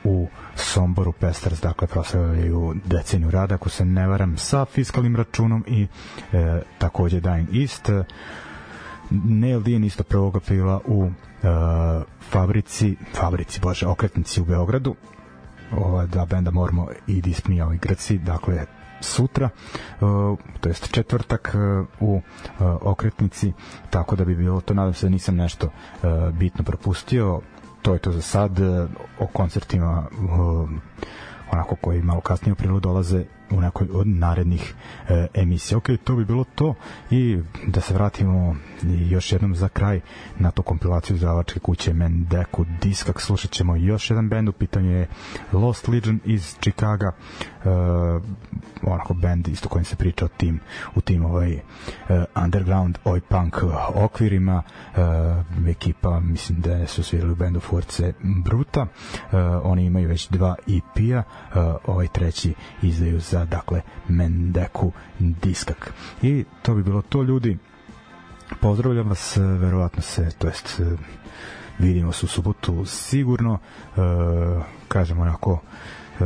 u 0.04 0.28
Somboru 0.54 1.12
Pestars 1.12 1.60
dakle 1.60 1.86
proslavljaju 1.88 2.74
deceniju 2.84 3.30
rada 3.30 3.54
ako 3.54 3.68
se 3.68 3.84
ne 3.84 4.06
varam 4.06 4.36
sa 4.36 4.64
fiskalnim 4.64 5.16
računom 5.16 5.64
i 5.66 5.86
takođe 6.78 7.20
Dying 7.20 7.60
East 7.60 7.90
Neil 9.10 9.60
Dean 9.60 9.84
isto 9.84 10.02
1. 10.02 10.36
aprila 10.36 10.80
u 10.86 11.02
uh, 11.04 11.12
fabrici, 12.20 12.96
fabrici, 13.14 13.60
bože, 13.60 13.86
okretnici 13.86 14.40
u 14.40 14.44
Beogradu. 14.44 14.94
Ova 15.72 16.06
dva 16.06 16.26
benda 16.26 16.50
moramo 16.50 16.88
i 17.06 17.20
Dispnija 17.20 17.70
i 17.74 17.78
Grci, 17.78 18.18
dakle 18.18 18.66
sutra, 19.00 19.48
uh, 20.00 20.38
to 20.60 20.68
jest 20.68 20.92
četvrtak 20.92 21.54
uh, 21.54 21.86
u 22.00 22.14
uh, 22.14 22.22
okretnici, 22.80 23.52
tako 23.90 24.16
da 24.16 24.24
bi 24.24 24.34
bilo 24.34 24.60
to, 24.60 24.74
nadam 24.74 24.94
se 24.94 25.06
da 25.06 25.10
nisam 25.10 25.36
nešto 25.36 25.66
uh, 25.66 26.34
bitno 26.34 26.64
propustio, 26.64 27.40
to 27.82 27.92
je 27.92 27.98
to 27.98 28.12
za 28.12 28.22
sad, 28.22 28.58
uh, 28.58 28.90
o 29.18 29.26
koncertima 29.26 30.08
uh, 30.12 30.70
onako 31.52 31.76
koji 31.76 32.02
malo 32.02 32.20
kasnije 32.20 32.52
u 32.52 32.56
prilu 32.56 32.80
dolaze 32.80 33.24
u 33.50 33.60
nekoj 33.60 33.88
od 33.92 34.06
narednih 34.06 34.74
e, 35.08 35.26
emisija. 35.34 35.78
Ok, 35.78 35.88
to 36.04 36.16
bi 36.16 36.24
bilo 36.24 36.44
to 36.54 36.74
i 37.10 37.38
da 37.66 37.80
se 37.80 37.94
vratimo 37.94 38.56
još 38.82 39.32
jednom 39.32 39.56
za 39.56 39.68
kraj 39.68 40.00
na 40.38 40.50
tu 40.50 40.62
kompilaciju 40.62 41.16
zdravačke 41.16 41.60
kuće 41.60 41.92
Mendeku 41.92 42.64
Diskak. 42.82 43.20
Slušat 43.20 43.50
ćemo 43.50 43.76
još 43.76 44.10
jedan 44.10 44.28
bend, 44.28 44.48
u 44.48 44.52
pitanju 44.52 44.90
je 44.90 45.06
Lost 45.52 45.88
Legion 45.88 46.20
iz 46.24 46.56
Chicaga, 46.60 47.12
e, 47.64 47.68
onako 48.82 49.14
bend 49.14 49.48
isto 49.48 49.68
kojim 49.68 49.84
se 49.84 49.96
priča 49.96 50.24
o 50.24 50.28
tim, 50.28 50.60
u 50.94 51.00
tim 51.00 51.24
ovaj 51.24 51.52
e, 51.52 51.60
underground 52.44 52.98
oj 53.04 53.20
punk 53.20 53.56
okvirima. 53.94 54.62
E, 54.96 55.70
ekipa, 55.70 56.20
mislim 56.20 56.60
da 56.60 56.86
su 56.86 57.02
svirali 57.02 57.32
u 57.32 57.36
bendu 57.36 57.60
Force 57.60 58.12
Bruta. 58.44 58.86
E, 59.32 59.36
oni 59.62 59.84
imaju 59.84 60.08
već 60.08 60.28
dva 60.28 60.54
EP-a, 60.66 61.18
e, 61.18 61.24
ovaj 61.86 62.08
treći 62.08 62.54
izdaju 62.82 63.20
za 63.20 63.39
dakle 63.44 63.80
Mendeku 64.08 64.92
Diskak. 65.18 65.92
I 66.22 66.44
to 66.62 66.74
bi 66.74 66.82
bilo 66.82 67.02
to 67.02 67.22
ljudi. 67.22 67.58
Pozdravljam 68.60 69.08
vas, 69.08 69.36
verovatno 69.36 70.02
se, 70.02 70.28
to 70.38 70.46
jest 70.46 70.80
vidimo 71.80 72.12
se 72.12 72.26
u 72.26 72.28
subotu 72.28 72.84
sigurno. 72.84 73.58
E, 73.96 74.00
kažem 74.88 75.20
onako 75.20 75.60
e, 75.60 76.24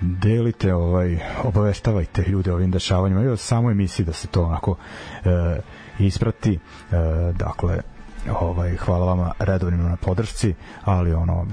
delite 0.00 0.74
ovaj 0.74 1.18
obaveštavajte 1.44 2.22
ljude 2.22 2.52
ovim 2.52 2.70
dešavanjima 2.70 3.22
i 3.22 3.28
o 3.28 3.36
samoj 3.36 3.72
emisiji 3.72 4.06
da 4.06 4.12
se 4.12 4.26
to 4.26 4.44
onako 4.44 4.76
e, 5.24 5.60
isprati 5.98 6.54
e, 6.54 6.58
dakle 7.32 7.80
ovaj 8.40 8.76
hvala 8.76 9.06
vama 9.06 9.32
redovnim 9.38 9.82
na 9.82 9.96
podršci 9.96 10.54
ali 10.84 11.14
ono 11.14 11.46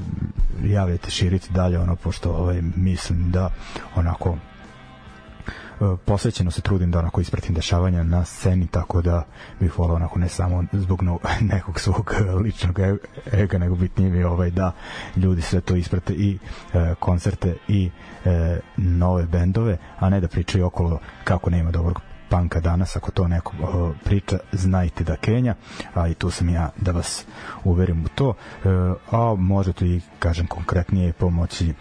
javite 0.64 1.10
širite 1.12 1.47
dalje 1.50 1.80
ono 1.80 1.95
pošto 1.95 2.32
ovaj 2.32 2.62
mislim 2.76 3.32
da 3.32 3.52
onako 3.95 4.30
E, 4.30 4.49
posvećeno 6.05 6.51
se 6.51 6.61
trudim 6.61 6.91
da 6.91 6.99
onako 6.99 7.21
ispratim 7.21 7.55
dešavanja 7.55 8.03
na 8.03 8.25
sceni, 8.25 8.67
tako 8.67 9.01
da 9.01 9.25
bih 9.59 9.80
volao 9.80 9.95
onako 9.95 10.19
ne 10.19 10.30
samo 10.30 10.63
zbog 10.73 11.03
no, 11.03 11.19
nekog 11.53 11.80
svog 11.80 12.13
ličnog 12.43 12.80
e, 12.80 12.95
ega, 13.32 13.57
nego 13.57 13.75
bitnije 13.75 14.09
mi 14.09 14.23
ovaj 14.23 14.51
da 14.51 14.71
ljudi 15.15 15.41
sve 15.41 15.61
to 15.61 15.75
isprate 15.75 16.13
i 16.13 16.38
e, 16.73 16.95
koncerte 16.99 17.55
i 17.67 17.89
e, 18.25 18.59
nove 18.77 19.23
bendove, 19.23 19.77
a 19.99 20.09
ne 20.09 20.19
da 20.19 20.27
pričaju 20.27 20.65
okolo 20.65 20.99
kako 21.23 21.49
nema 21.49 21.71
dobrog 21.71 22.09
panka 22.30 22.59
danas, 22.59 22.95
ako 22.95 23.11
to 23.11 23.27
neko 23.27 23.53
o, 23.61 23.93
priča, 24.03 24.38
znajte 24.51 25.03
da 25.03 25.15
Kenja, 25.15 25.55
a 25.93 26.07
i 26.07 26.13
tu 26.13 26.32
sam 26.32 26.49
ja 26.49 26.69
da 26.77 26.91
vas 26.91 27.25
uverim 27.63 28.05
u 28.05 28.07
to, 28.07 28.34
e, 28.65 28.69
a 29.11 29.36
možete 29.38 29.86
i, 29.86 30.01
kažem, 30.19 30.47
konkretnije 30.47 31.13
pomoći 31.13 31.69
e, 31.69 31.73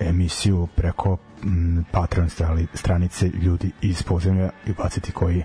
emisiju 0.00 0.68
preko 0.76 1.16
m, 1.42 1.84
Patreon 1.92 2.28
stranice 2.74 3.28
ljudi 3.28 3.70
iz 3.80 4.02
podzemlja 4.02 4.50
i 4.66 4.72
baciti 4.72 5.12
koji 5.12 5.44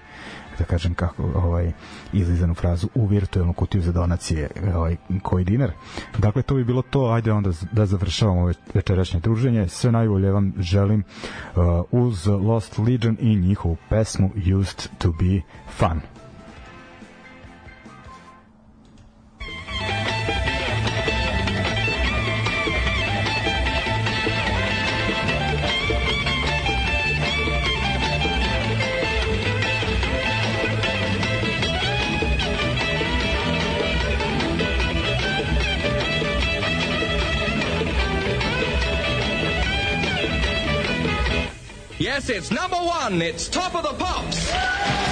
da 0.62 0.66
kažem 0.66 0.94
kako 0.94 1.24
ovaj 1.24 1.72
izlizanu 2.14 2.54
frazu 2.54 2.88
u 2.96 3.06
virtuelnu 3.06 3.54
kutiju 3.54 3.82
za 3.82 3.92
donacije 3.92 4.50
ovaj 4.76 4.96
koji 5.24 5.46
dinar. 5.46 5.72
Dakle 6.18 6.42
to 6.42 6.56
bi 6.56 6.64
bilo 6.64 6.82
to. 6.82 7.06
Ajde 7.06 7.32
onda 7.32 7.52
da 7.72 7.86
završavamo 7.86 8.52
večerašnje 8.74 9.20
druženje. 9.20 9.68
Sve 9.68 9.92
najbolje 9.92 10.32
vam 10.32 10.54
želim 10.60 11.04
uh, 11.56 11.64
uz 11.92 12.28
Lost 12.28 12.78
Legion 12.78 13.18
i 13.20 13.36
njihovu 13.36 13.78
pesmu 13.90 14.32
Used 14.60 14.88
to 14.98 15.12
be 15.12 15.42
Fun. 15.78 16.11
Yes, 42.22 42.30
it's 42.30 42.52
number 42.52 42.76
one. 42.76 43.20
It's 43.20 43.48
top 43.48 43.74
of 43.74 43.82
the 43.82 43.94
pops. 43.94 45.11